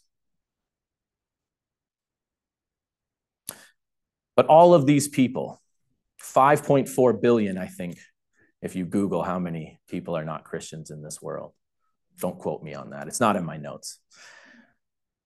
But 4.35 4.45
all 4.45 4.75
of 4.75 4.85
these 4.85 5.07
people, 5.07 5.59
5.4 6.21 7.19
billion, 7.19 7.57
I 7.57 7.65
think, 7.65 7.97
if 8.61 8.75
you 8.75 8.85
Google 8.85 9.23
how 9.23 9.39
many 9.39 9.79
people 9.87 10.15
are 10.15 10.25
not 10.25 10.43
Christians 10.43 10.91
in 10.91 11.01
this 11.01 11.19
world. 11.19 11.53
Don't 12.19 12.37
quote 12.37 12.61
me 12.61 12.75
on 12.75 12.91
that. 12.91 13.07
It's 13.07 13.19
not 13.19 13.37
in 13.37 13.43
my 13.43 13.57
notes. 13.57 13.99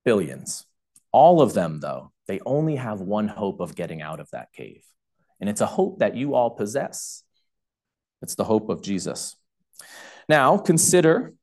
Billions. 0.05 0.65
All 1.11 1.41
of 1.41 1.53
them, 1.53 1.81
though, 1.81 2.13
they 2.29 2.39
only 2.45 2.75
have 2.75 3.01
one 3.01 3.27
hope 3.27 3.59
of 3.59 3.73
getting 3.73 4.03
out 4.03 4.19
of 4.19 4.29
that 4.29 4.53
cave. 4.53 4.83
And 5.41 5.49
it's 5.49 5.61
a 5.61 5.65
hope 5.65 5.97
that 5.97 6.15
you 6.15 6.35
all 6.35 6.51
possess. 6.51 7.23
It's 8.21 8.35
the 8.35 8.43
hope 8.43 8.69
of 8.69 8.83
Jesus. 8.83 9.35
Now, 10.29 10.55
consider 10.59 11.33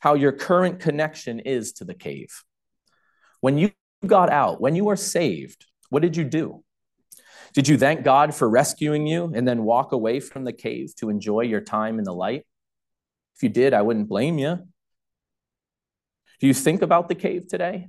how 0.00 0.14
your 0.14 0.32
current 0.32 0.80
connection 0.80 1.40
is 1.40 1.72
to 1.74 1.84
the 1.84 1.92
cave. 1.92 2.42
When 3.42 3.58
you 3.58 3.72
got 4.06 4.30
out, 4.30 4.62
when 4.62 4.74
you 4.74 4.86
were 4.86 4.96
saved, 4.96 5.66
what 5.90 6.00
did 6.00 6.16
you 6.16 6.24
do? 6.24 6.64
Did 7.52 7.68
you 7.68 7.76
thank 7.76 8.02
God 8.02 8.34
for 8.34 8.48
rescuing 8.48 9.06
you 9.06 9.30
and 9.34 9.46
then 9.46 9.64
walk 9.64 9.92
away 9.92 10.20
from 10.20 10.44
the 10.44 10.54
cave 10.54 10.96
to 11.00 11.10
enjoy 11.10 11.42
your 11.42 11.60
time 11.60 11.98
in 11.98 12.04
the 12.04 12.14
light? 12.14 12.46
If 13.36 13.42
you 13.42 13.50
did, 13.50 13.74
I 13.74 13.82
wouldn't 13.82 14.08
blame 14.08 14.38
you. 14.38 14.56
Do 16.40 16.46
you 16.46 16.54
think 16.54 16.80
about 16.80 17.08
the 17.08 17.14
cave 17.14 17.46
today? 17.46 17.88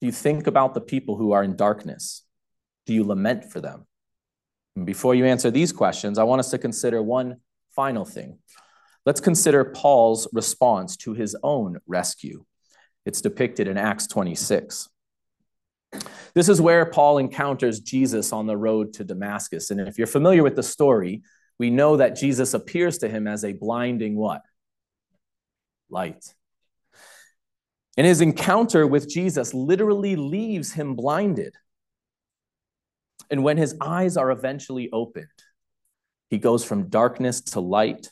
Do 0.00 0.06
you 0.06 0.12
think 0.12 0.46
about 0.46 0.74
the 0.74 0.80
people 0.80 1.16
who 1.16 1.32
are 1.32 1.42
in 1.42 1.56
darkness? 1.56 2.22
Do 2.84 2.92
you 2.92 3.04
lament 3.04 3.50
for 3.50 3.60
them? 3.60 3.86
And 4.76 4.84
before 4.84 5.14
you 5.14 5.24
answer 5.24 5.50
these 5.50 5.72
questions, 5.72 6.18
I 6.18 6.24
want 6.24 6.40
us 6.40 6.50
to 6.50 6.58
consider 6.58 7.02
one 7.02 7.38
final 7.74 8.04
thing. 8.04 8.38
Let's 9.06 9.20
consider 9.20 9.64
Paul's 9.64 10.28
response 10.32 10.96
to 10.98 11.14
his 11.14 11.36
own 11.42 11.78
rescue. 11.86 12.44
It's 13.04 13.20
depicted 13.20 13.68
in 13.68 13.78
Acts 13.78 14.06
26. 14.08 14.88
This 16.34 16.48
is 16.48 16.60
where 16.60 16.84
Paul 16.84 17.18
encounters 17.18 17.80
Jesus 17.80 18.32
on 18.32 18.46
the 18.46 18.56
road 18.56 18.92
to 18.94 19.04
Damascus. 19.04 19.70
And 19.70 19.80
if 19.80 19.96
you're 19.96 20.06
familiar 20.06 20.42
with 20.42 20.56
the 20.56 20.62
story, 20.62 21.22
we 21.58 21.70
know 21.70 21.96
that 21.96 22.16
Jesus 22.16 22.52
appears 22.52 22.98
to 22.98 23.08
him 23.08 23.26
as 23.26 23.44
a 23.44 23.52
blinding 23.52 24.16
what? 24.16 24.42
Light. 25.88 26.34
And 27.96 28.06
his 28.06 28.20
encounter 28.20 28.86
with 28.86 29.08
Jesus 29.08 29.54
literally 29.54 30.16
leaves 30.16 30.72
him 30.72 30.94
blinded. 30.94 31.54
And 33.30 33.42
when 33.42 33.56
his 33.56 33.74
eyes 33.80 34.16
are 34.16 34.30
eventually 34.30 34.90
opened, 34.92 35.28
he 36.28 36.38
goes 36.38 36.64
from 36.64 36.88
darkness 36.88 37.40
to 37.40 37.60
light, 37.60 38.10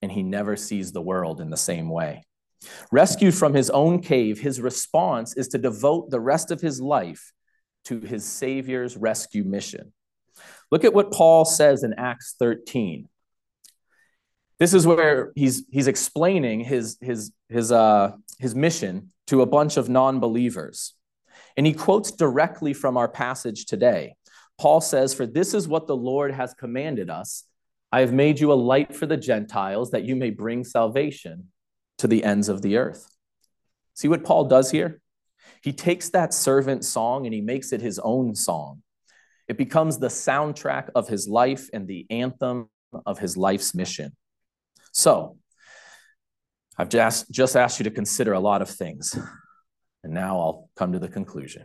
and 0.00 0.12
he 0.12 0.22
never 0.22 0.56
sees 0.56 0.92
the 0.92 1.02
world 1.02 1.40
in 1.40 1.50
the 1.50 1.56
same 1.56 1.88
way. 1.88 2.24
Rescued 2.90 3.34
from 3.34 3.54
his 3.54 3.70
own 3.70 4.00
cave, 4.00 4.40
his 4.40 4.60
response 4.60 5.36
is 5.36 5.48
to 5.48 5.58
devote 5.58 6.10
the 6.10 6.20
rest 6.20 6.50
of 6.50 6.60
his 6.60 6.80
life 6.80 7.32
to 7.84 8.00
his 8.00 8.24
Savior's 8.24 8.96
rescue 8.96 9.44
mission. 9.44 9.92
Look 10.70 10.84
at 10.84 10.94
what 10.94 11.12
Paul 11.12 11.44
says 11.44 11.82
in 11.82 11.94
Acts 11.94 12.34
13. 12.38 13.08
This 14.58 14.74
is 14.74 14.86
where 14.86 15.32
he's, 15.36 15.64
he's 15.70 15.86
explaining 15.86 16.60
his, 16.60 16.98
his, 17.00 17.32
his, 17.48 17.70
uh, 17.70 18.12
his 18.38 18.54
mission 18.54 19.10
to 19.28 19.42
a 19.42 19.46
bunch 19.46 19.76
of 19.76 19.88
non 19.88 20.20
believers. 20.20 20.94
And 21.56 21.66
he 21.66 21.72
quotes 21.72 22.10
directly 22.10 22.72
from 22.72 22.96
our 22.96 23.08
passage 23.08 23.66
today. 23.66 24.16
Paul 24.58 24.80
says, 24.80 25.14
For 25.14 25.26
this 25.26 25.54
is 25.54 25.68
what 25.68 25.86
the 25.86 25.96
Lord 25.96 26.32
has 26.32 26.54
commanded 26.54 27.10
us 27.10 27.44
I 27.90 28.00
have 28.00 28.12
made 28.12 28.38
you 28.38 28.52
a 28.52 28.54
light 28.54 28.94
for 28.94 29.06
the 29.06 29.16
Gentiles, 29.16 29.92
that 29.92 30.04
you 30.04 30.14
may 30.14 30.30
bring 30.30 30.64
salvation 30.64 31.48
to 31.98 32.06
the 32.06 32.22
ends 32.22 32.48
of 32.48 32.60
the 32.62 32.76
earth. 32.76 33.08
See 33.94 34.08
what 34.08 34.24
Paul 34.24 34.44
does 34.44 34.70
here? 34.70 35.00
He 35.62 35.72
takes 35.72 36.10
that 36.10 36.34
servant 36.34 36.84
song 36.84 37.24
and 37.24 37.34
he 37.34 37.40
makes 37.40 37.72
it 37.72 37.80
his 37.80 37.98
own 37.98 38.34
song. 38.34 38.82
It 39.48 39.56
becomes 39.56 39.98
the 39.98 40.08
soundtrack 40.08 40.90
of 40.94 41.08
his 41.08 41.26
life 41.26 41.70
and 41.72 41.88
the 41.88 42.06
anthem 42.10 42.68
of 43.06 43.18
his 43.18 43.36
life's 43.36 43.74
mission. 43.74 44.14
So, 44.92 45.36
I've 46.76 46.88
just, 46.88 47.30
just 47.30 47.56
asked 47.56 47.80
you 47.80 47.84
to 47.84 47.90
consider 47.90 48.32
a 48.32 48.40
lot 48.40 48.62
of 48.62 48.70
things, 48.70 49.18
and 50.04 50.14
now 50.14 50.38
I'll 50.38 50.70
come 50.76 50.92
to 50.92 50.98
the 50.98 51.08
conclusion. 51.08 51.64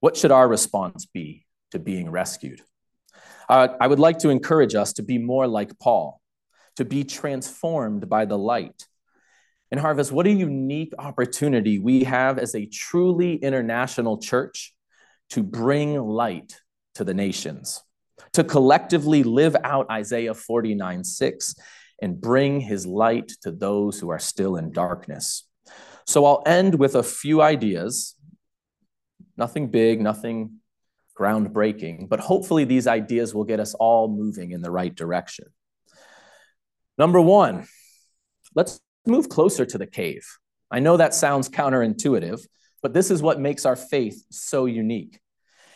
What 0.00 0.16
should 0.16 0.32
our 0.32 0.46
response 0.46 1.06
be 1.06 1.46
to 1.72 1.78
being 1.78 2.10
rescued? 2.10 2.60
Uh, 3.48 3.68
I 3.80 3.86
would 3.86 3.98
like 3.98 4.18
to 4.18 4.30
encourage 4.30 4.74
us 4.74 4.92
to 4.94 5.02
be 5.02 5.18
more 5.18 5.46
like 5.46 5.78
Paul 5.78 6.20
to 6.76 6.84
be 6.84 7.04
transformed 7.04 8.08
by 8.08 8.24
the 8.24 8.38
light. 8.38 8.86
And 9.70 9.80
Harvest, 9.80 10.12
what 10.12 10.26
a 10.26 10.30
unique 10.30 10.92
opportunity 10.98 11.78
we 11.78 12.04
have 12.04 12.38
as 12.38 12.54
a 12.54 12.66
truly 12.66 13.36
international 13.36 14.18
church 14.18 14.74
to 15.30 15.42
bring 15.42 16.00
light 16.00 16.60
to 16.96 17.04
the 17.04 17.14
nations, 17.14 17.82
to 18.34 18.44
collectively 18.44 19.22
live 19.22 19.56
out 19.64 19.90
Isaiah 19.90 20.34
49 20.34 21.04
6 21.04 21.54
and 22.02 22.20
bring 22.20 22.60
his 22.60 22.86
light 22.86 23.28
to 23.42 23.50
those 23.50 23.98
who 23.98 24.10
are 24.10 24.18
still 24.18 24.56
in 24.56 24.72
darkness. 24.72 25.48
So 26.06 26.24
I'll 26.24 26.42
end 26.44 26.74
with 26.74 26.94
a 26.96 27.02
few 27.02 27.40
ideas. 27.40 28.14
Nothing 29.36 29.68
big, 29.68 30.00
nothing 30.00 30.60
groundbreaking, 31.18 32.08
but 32.08 32.20
hopefully 32.20 32.64
these 32.64 32.86
ideas 32.86 33.34
will 33.34 33.44
get 33.44 33.60
us 33.60 33.74
all 33.74 34.08
moving 34.08 34.50
in 34.50 34.62
the 34.62 34.70
right 34.70 34.94
direction. 34.94 35.46
Number 36.98 37.20
one, 37.20 37.66
let's 38.54 38.80
move 39.06 39.28
closer 39.28 39.64
to 39.64 39.78
the 39.78 39.86
cave. 39.86 40.26
I 40.70 40.80
know 40.80 40.96
that 40.96 41.14
sounds 41.14 41.48
counterintuitive, 41.48 42.44
but 42.82 42.92
this 42.92 43.10
is 43.10 43.22
what 43.22 43.40
makes 43.40 43.64
our 43.64 43.76
faith 43.76 44.24
so 44.30 44.66
unique. 44.66 45.20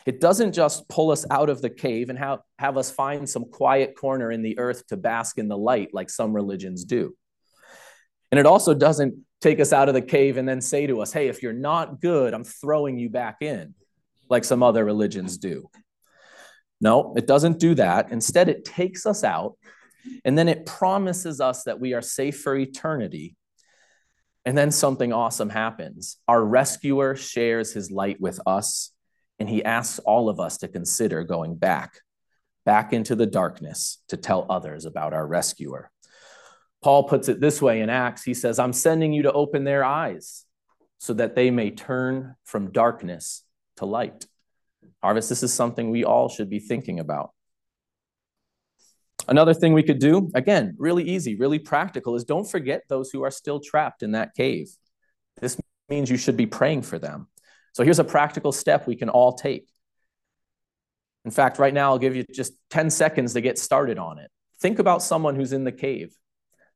It 0.08 0.22
doesn't 0.22 0.54
just 0.54 0.88
pull 0.88 1.10
us 1.10 1.26
out 1.30 1.50
of 1.50 1.60
the 1.60 1.68
cave 1.68 2.08
and 2.08 2.18
have, 2.18 2.38
have 2.58 2.78
us 2.78 2.90
find 2.90 3.28
some 3.28 3.44
quiet 3.44 3.94
corner 3.94 4.32
in 4.32 4.40
the 4.40 4.58
earth 4.58 4.86
to 4.86 4.96
bask 4.96 5.36
in 5.36 5.48
the 5.48 5.58
light 5.58 5.90
like 5.92 6.08
some 6.08 6.32
religions 6.32 6.86
do. 6.86 7.14
And 8.32 8.40
it 8.40 8.46
also 8.46 8.72
doesn't 8.72 9.16
take 9.42 9.60
us 9.60 9.70
out 9.70 9.86
of 9.88 9.94
the 9.94 10.00
cave 10.00 10.38
and 10.38 10.48
then 10.48 10.62
say 10.62 10.86
to 10.86 11.02
us, 11.02 11.12
hey, 11.12 11.28
if 11.28 11.42
you're 11.42 11.52
not 11.52 12.00
good, 12.00 12.32
I'm 12.32 12.42
throwing 12.42 12.96
you 12.96 13.10
back 13.10 13.42
in, 13.42 13.74
like 14.30 14.44
some 14.44 14.62
other 14.62 14.82
religions 14.82 15.36
do. 15.36 15.68
No, 16.80 17.12
it 17.14 17.26
doesn't 17.26 17.58
do 17.58 17.74
that. 17.74 18.10
Instead, 18.10 18.48
it 18.48 18.64
takes 18.64 19.04
us 19.04 19.22
out 19.24 19.58
and 20.24 20.38
then 20.38 20.48
it 20.48 20.64
promises 20.64 21.38
us 21.38 21.64
that 21.64 21.80
we 21.80 21.92
are 21.92 22.00
safe 22.00 22.40
for 22.40 22.56
eternity. 22.56 23.36
And 24.46 24.56
then 24.56 24.70
something 24.70 25.12
awesome 25.12 25.50
happens. 25.50 26.16
Our 26.26 26.42
rescuer 26.42 27.14
shares 27.14 27.74
his 27.74 27.90
light 27.90 28.18
with 28.22 28.40
us, 28.46 28.92
and 29.38 29.48
he 29.48 29.64
asks 29.64 29.98
all 30.00 30.28
of 30.28 30.40
us 30.40 30.58
to 30.58 30.68
consider 30.68 31.22
going 31.24 31.56
back, 31.56 32.00
back 32.64 32.92
into 32.92 33.14
the 33.14 33.26
darkness 33.26 33.98
to 34.08 34.16
tell 34.16 34.46
others 34.50 34.84
about 34.84 35.12
our 35.12 35.26
rescuer. 35.26 35.90
Paul 36.82 37.04
puts 37.04 37.28
it 37.28 37.40
this 37.40 37.60
way 37.60 37.80
in 37.80 37.90
Acts 37.90 38.22
He 38.22 38.34
says, 38.34 38.58
I'm 38.58 38.72
sending 38.72 39.12
you 39.12 39.22
to 39.22 39.32
open 39.32 39.64
their 39.64 39.84
eyes 39.84 40.44
so 40.98 41.14
that 41.14 41.34
they 41.34 41.50
may 41.50 41.70
turn 41.70 42.34
from 42.44 42.72
darkness 42.72 43.44
to 43.76 43.86
light. 43.86 44.26
Harvest, 45.02 45.28
this 45.28 45.42
is 45.42 45.52
something 45.52 45.90
we 45.90 46.04
all 46.04 46.28
should 46.28 46.50
be 46.50 46.58
thinking 46.58 46.98
about. 46.98 47.30
Another 49.28 49.54
thing 49.54 49.74
we 49.74 49.82
could 49.82 49.98
do, 49.98 50.30
again, 50.34 50.74
really 50.78 51.04
easy, 51.04 51.36
really 51.36 51.58
practical, 51.58 52.16
is 52.16 52.24
don't 52.24 52.50
forget 52.50 52.82
those 52.88 53.10
who 53.10 53.22
are 53.22 53.30
still 53.30 53.60
trapped 53.60 54.02
in 54.02 54.12
that 54.12 54.34
cave. 54.34 54.70
This 55.40 55.60
means 55.88 56.10
you 56.10 56.16
should 56.16 56.36
be 56.36 56.46
praying 56.46 56.82
for 56.82 56.98
them. 56.98 57.28
So 57.78 57.84
here's 57.84 58.00
a 58.00 58.04
practical 58.04 58.50
step 58.50 58.88
we 58.88 58.96
can 58.96 59.08
all 59.08 59.34
take. 59.34 59.68
In 61.24 61.30
fact, 61.30 61.60
right 61.60 61.72
now, 61.72 61.90
I'll 61.92 61.98
give 62.00 62.16
you 62.16 62.24
just 62.24 62.54
10 62.70 62.90
seconds 62.90 63.34
to 63.34 63.40
get 63.40 63.56
started 63.56 64.00
on 64.00 64.18
it. 64.18 64.32
Think 64.60 64.80
about 64.80 65.00
someone 65.00 65.36
who's 65.36 65.52
in 65.52 65.62
the 65.62 65.70
cave. 65.70 66.12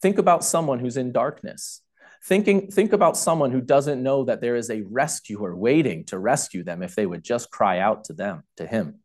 Think 0.01 0.19
about 0.19 0.45
someone 0.45 0.79
who's 0.79 0.97
in 0.97 1.11
darkness. 1.11 1.81
Thinking, 2.25 2.71
think 2.71 2.93
about 2.93 3.17
someone 3.17 3.51
who 3.51 3.61
doesn't 3.61 4.01
know 4.01 4.27
that 4.27 4.41
there 4.41 4.55
is 4.55 4.71
a 4.71 4.83
rescuer 4.83 5.57
waiting 5.57 6.05
to 6.05 6.21
rescue 6.21 6.63
them 6.63 6.85
if 6.85 6.95
they 6.95 7.05
would 7.05 7.25
just 7.25 7.51
cry 7.51 7.81
out 7.81 8.05
to 8.05 8.13
them, 8.13 8.45
to 8.59 8.65
him. 8.65 9.01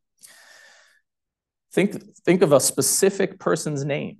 Think, 1.74 2.00
think 2.24 2.44
of 2.44 2.54
a 2.54 2.60
specific 2.60 3.40
person's 3.40 3.84
name. 3.84 4.20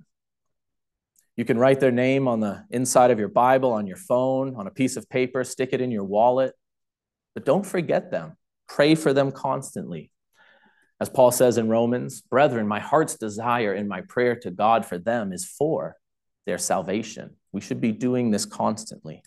You 1.36 1.44
can 1.44 1.58
write 1.58 1.78
their 1.78 1.92
name 1.92 2.26
on 2.26 2.40
the 2.40 2.64
inside 2.70 3.12
of 3.12 3.20
your 3.20 3.28
Bible, 3.28 3.72
on 3.72 3.86
your 3.86 3.96
phone, 3.96 4.56
on 4.56 4.66
a 4.66 4.72
piece 4.72 4.96
of 4.96 5.08
paper, 5.08 5.44
stick 5.44 5.68
it 5.70 5.80
in 5.80 5.92
your 5.92 6.02
wallet. 6.02 6.56
But 7.38 7.44
don't 7.44 7.64
forget 7.64 8.10
them. 8.10 8.36
Pray 8.66 8.96
for 8.96 9.12
them 9.12 9.30
constantly. 9.30 10.10
As 11.00 11.08
Paul 11.08 11.30
says 11.30 11.56
in 11.56 11.68
Romans, 11.68 12.20
brethren, 12.20 12.66
my 12.66 12.80
heart's 12.80 13.14
desire 13.14 13.72
in 13.72 13.86
my 13.86 14.00
prayer 14.00 14.34
to 14.40 14.50
God 14.50 14.84
for 14.84 14.98
them 14.98 15.32
is 15.32 15.44
for 15.44 15.94
their 16.46 16.58
salvation. 16.58 17.36
We 17.52 17.60
should 17.60 17.80
be 17.80 17.92
doing 17.92 18.32
this 18.32 18.44
constantly. 18.44 19.22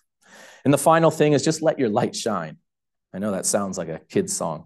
And 0.65 0.73
the 0.73 0.77
final 0.77 1.09
thing 1.09 1.31
is 1.31 1.41
just 1.41 1.61
let 1.61 1.79
your 1.79 1.87
light 1.87 2.13
shine. 2.13 2.57
I 3.13 3.19
know 3.19 3.31
that 3.31 3.45
sounds 3.45 3.77
like 3.77 3.87
a 3.87 4.01
kid's 4.09 4.35
song, 4.35 4.65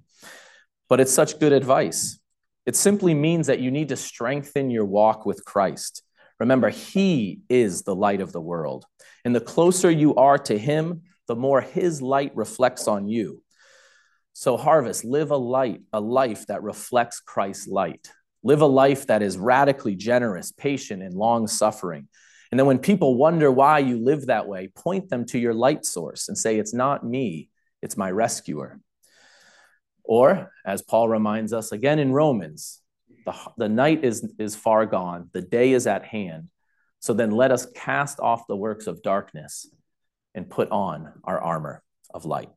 but 0.89 0.99
it's 0.99 1.13
such 1.13 1.39
good 1.39 1.53
advice. 1.53 2.19
It 2.65 2.75
simply 2.75 3.13
means 3.13 3.45
that 3.45 3.59
you 3.59 3.69
need 3.69 3.89
to 3.89 3.95
strengthen 3.95 4.71
your 4.71 4.85
walk 4.85 5.27
with 5.27 5.45
Christ. 5.45 6.01
Remember, 6.39 6.69
He 6.69 7.41
is 7.47 7.83
the 7.83 7.93
light 7.93 8.21
of 8.21 8.31
the 8.31 8.41
world. 8.41 8.85
And 9.23 9.35
the 9.35 9.39
closer 9.39 9.91
you 9.91 10.15
are 10.15 10.39
to 10.39 10.57
Him, 10.57 11.03
the 11.27 11.35
more 11.35 11.61
His 11.61 12.01
light 12.01 12.35
reflects 12.35 12.87
on 12.87 13.07
you. 13.07 13.41
So, 14.33 14.57
harvest, 14.57 15.05
live 15.05 15.31
a 15.31 15.37
light, 15.37 15.81
a 15.93 16.01
life 16.01 16.47
that 16.47 16.63
reflects 16.63 17.21
Christ's 17.21 17.67
light. 17.67 18.11
Live 18.43 18.61
a 18.61 18.67
life 18.67 19.07
that 19.07 19.21
is 19.21 19.37
radically 19.37 19.95
generous, 19.95 20.51
patient, 20.51 21.01
and 21.01 21.15
long 21.15 21.47
suffering. 21.47 22.07
And 22.51 22.59
then 22.59 22.67
when 22.67 22.79
people 22.79 23.15
wonder 23.15 23.51
why 23.51 23.79
you 23.79 23.97
live 23.97 24.27
that 24.27 24.47
way, 24.47 24.67
point 24.67 25.09
them 25.09 25.25
to 25.27 25.39
your 25.39 25.53
light 25.53 25.85
source 25.85 26.27
and 26.27 26.37
say, 26.37 26.57
It's 26.59 26.73
not 26.73 27.05
me, 27.05 27.49
it's 27.81 27.97
my 27.97 28.11
rescuer. 28.11 28.79
Or, 30.03 30.51
as 30.65 30.81
Paul 30.81 31.09
reminds 31.09 31.53
us 31.53 31.71
again 31.71 31.97
in 31.97 32.11
Romans, 32.11 32.81
the, 33.25 33.33
the 33.57 33.69
night 33.69 34.03
is, 34.03 34.31
is 34.37 34.55
far 34.55 34.85
gone, 34.85 35.29
the 35.33 35.41
day 35.41 35.71
is 35.71 35.87
at 35.87 36.05
hand. 36.05 36.49
So 36.99 37.13
then 37.13 37.31
let 37.31 37.51
us 37.51 37.67
cast 37.75 38.19
off 38.19 38.47
the 38.47 38.55
works 38.55 38.87
of 38.87 39.01
darkness 39.01 39.67
and 40.35 40.49
put 40.49 40.69
on 40.69 41.11
our 41.23 41.39
armor 41.39 41.81
of 42.13 42.25
light. 42.25 42.49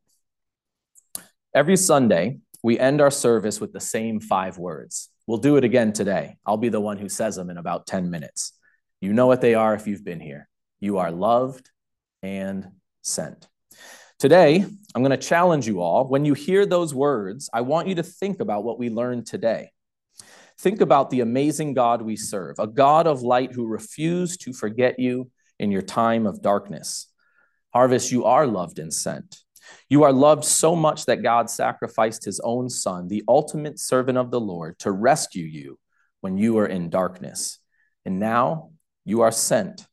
Every 1.54 1.76
Sunday, 1.76 2.40
we 2.62 2.78
end 2.78 3.00
our 3.00 3.10
service 3.10 3.60
with 3.60 3.72
the 3.72 3.80
same 3.80 4.20
five 4.20 4.58
words. 4.58 5.08
We'll 5.26 5.38
do 5.38 5.56
it 5.56 5.64
again 5.64 5.92
today. 5.92 6.36
I'll 6.44 6.56
be 6.56 6.68
the 6.68 6.80
one 6.80 6.98
who 6.98 7.08
says 7.08 7.36
them 7.36 7.48
in 7.48 7.56
about 7.56 7.86
10 7.86 8.10
minutes. 8.10 8.52
You 9.00 9.12
know 9.12 9.26
what 9.26 9.40
they 9.40 9.54
are 9.54 9.74
if 9.74 9.86
you've 9.86 10.04
been 10.04 10.20
here. 10.20 10.48
You 10.80 10.98
are 10.98 11.10
loved 11.10 11.70
and 12.22 12.66
sent. 13.02 13.48
Today, 14.18 14.64
I'm 14.94 15.02
going 15.02 15.10
to 15.10 15.16
challenge 15.16 15.66
you 15.66 15.80
all. 15.80 16.08
When 16.08 16.24
you 16.24 16.34
hear 16.34 16.66
those 16.66 16.92
words, 16.92 17.48
I 17.52 17.60
want 17.60 17.86
you 17.86 17.94
to 17.96 18.02
think 18.02 18.40
about 18.40 18.64
what 18.64 18.78
we 18.78 18.90
learned 18.90 19.26
today. 19.26 19.70
Think 20.58 20.80
about 20.80 21.10
the 21.10 21.20
amazing 21.20 21.74
God 21.74 22.02
we 22.02 22.16
serve, 22.16 22.56
a 22.58 22.66
God 22.66 23.06
of 23.06 23.22
light 23.22 23.52
who 23.52 23.68
refused 23.68 24.40
to 24.42 24.52
forget 24.52 24.98
you 24.98 25.30
in 25.60 25.70
your 25.70 25.82
time 25.82 26.26
of 26.26 26.42
darkness. 26.42 27.06
Harvest, 27.72 28.10
you 28.10 28.24
are 28.24 28.46
loved 28.46 28.78
and 28.78 28.92
sent. 28.92 29.38
You 29.88 30.02
are 30.04 30.12
loved 30.12 30.44
so 30.44 30.74
much 30.74 31.06
that 31.06 31.22
God 31.22 31.50
sacrificed 31.50 32.24
his 32.24 32.40
own 32.40 32.70
son, 32.70 33.08
the 33.08 33.24
ultimate 33.28 33.78
servant 33.78 34.18
of 34.18 34.30
the 34.30 34.40
Lord, 34.40 34.78
to 34.80 34.90
rescue 34.90 35.44
you 35.44 35.78
when 36.20 36.36
you 36.36 36.54
were 36.54 36.66
in 36.66 36.90
darkness. 36.90 37.58
And 38.04 38.18
now 38.18 38.70
you 39.04 39.20
are 39.22 39.32
sent 39.32 39.86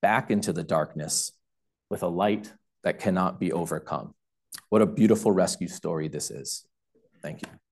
back 0.00 0.30
into 0.30 0.52
the 0.52 0.64
darkness 0.64 1.32
with 1.90 2.02
a 2.02 2.08
light 2.08 2.52
that 2.84 2.98
cannot 2.98 3.40
be 3.40 3.52
overcome. 3.52 4.14
What 4.68 4.82
a 4.82 4.86
beautiful 4.86 5.32
rescue 5.32 5.68
story 5.68 6.08
this 6.08 6.30
is. 6.30 6.66
Thank 7.22 7.42
you. 7.42 7.67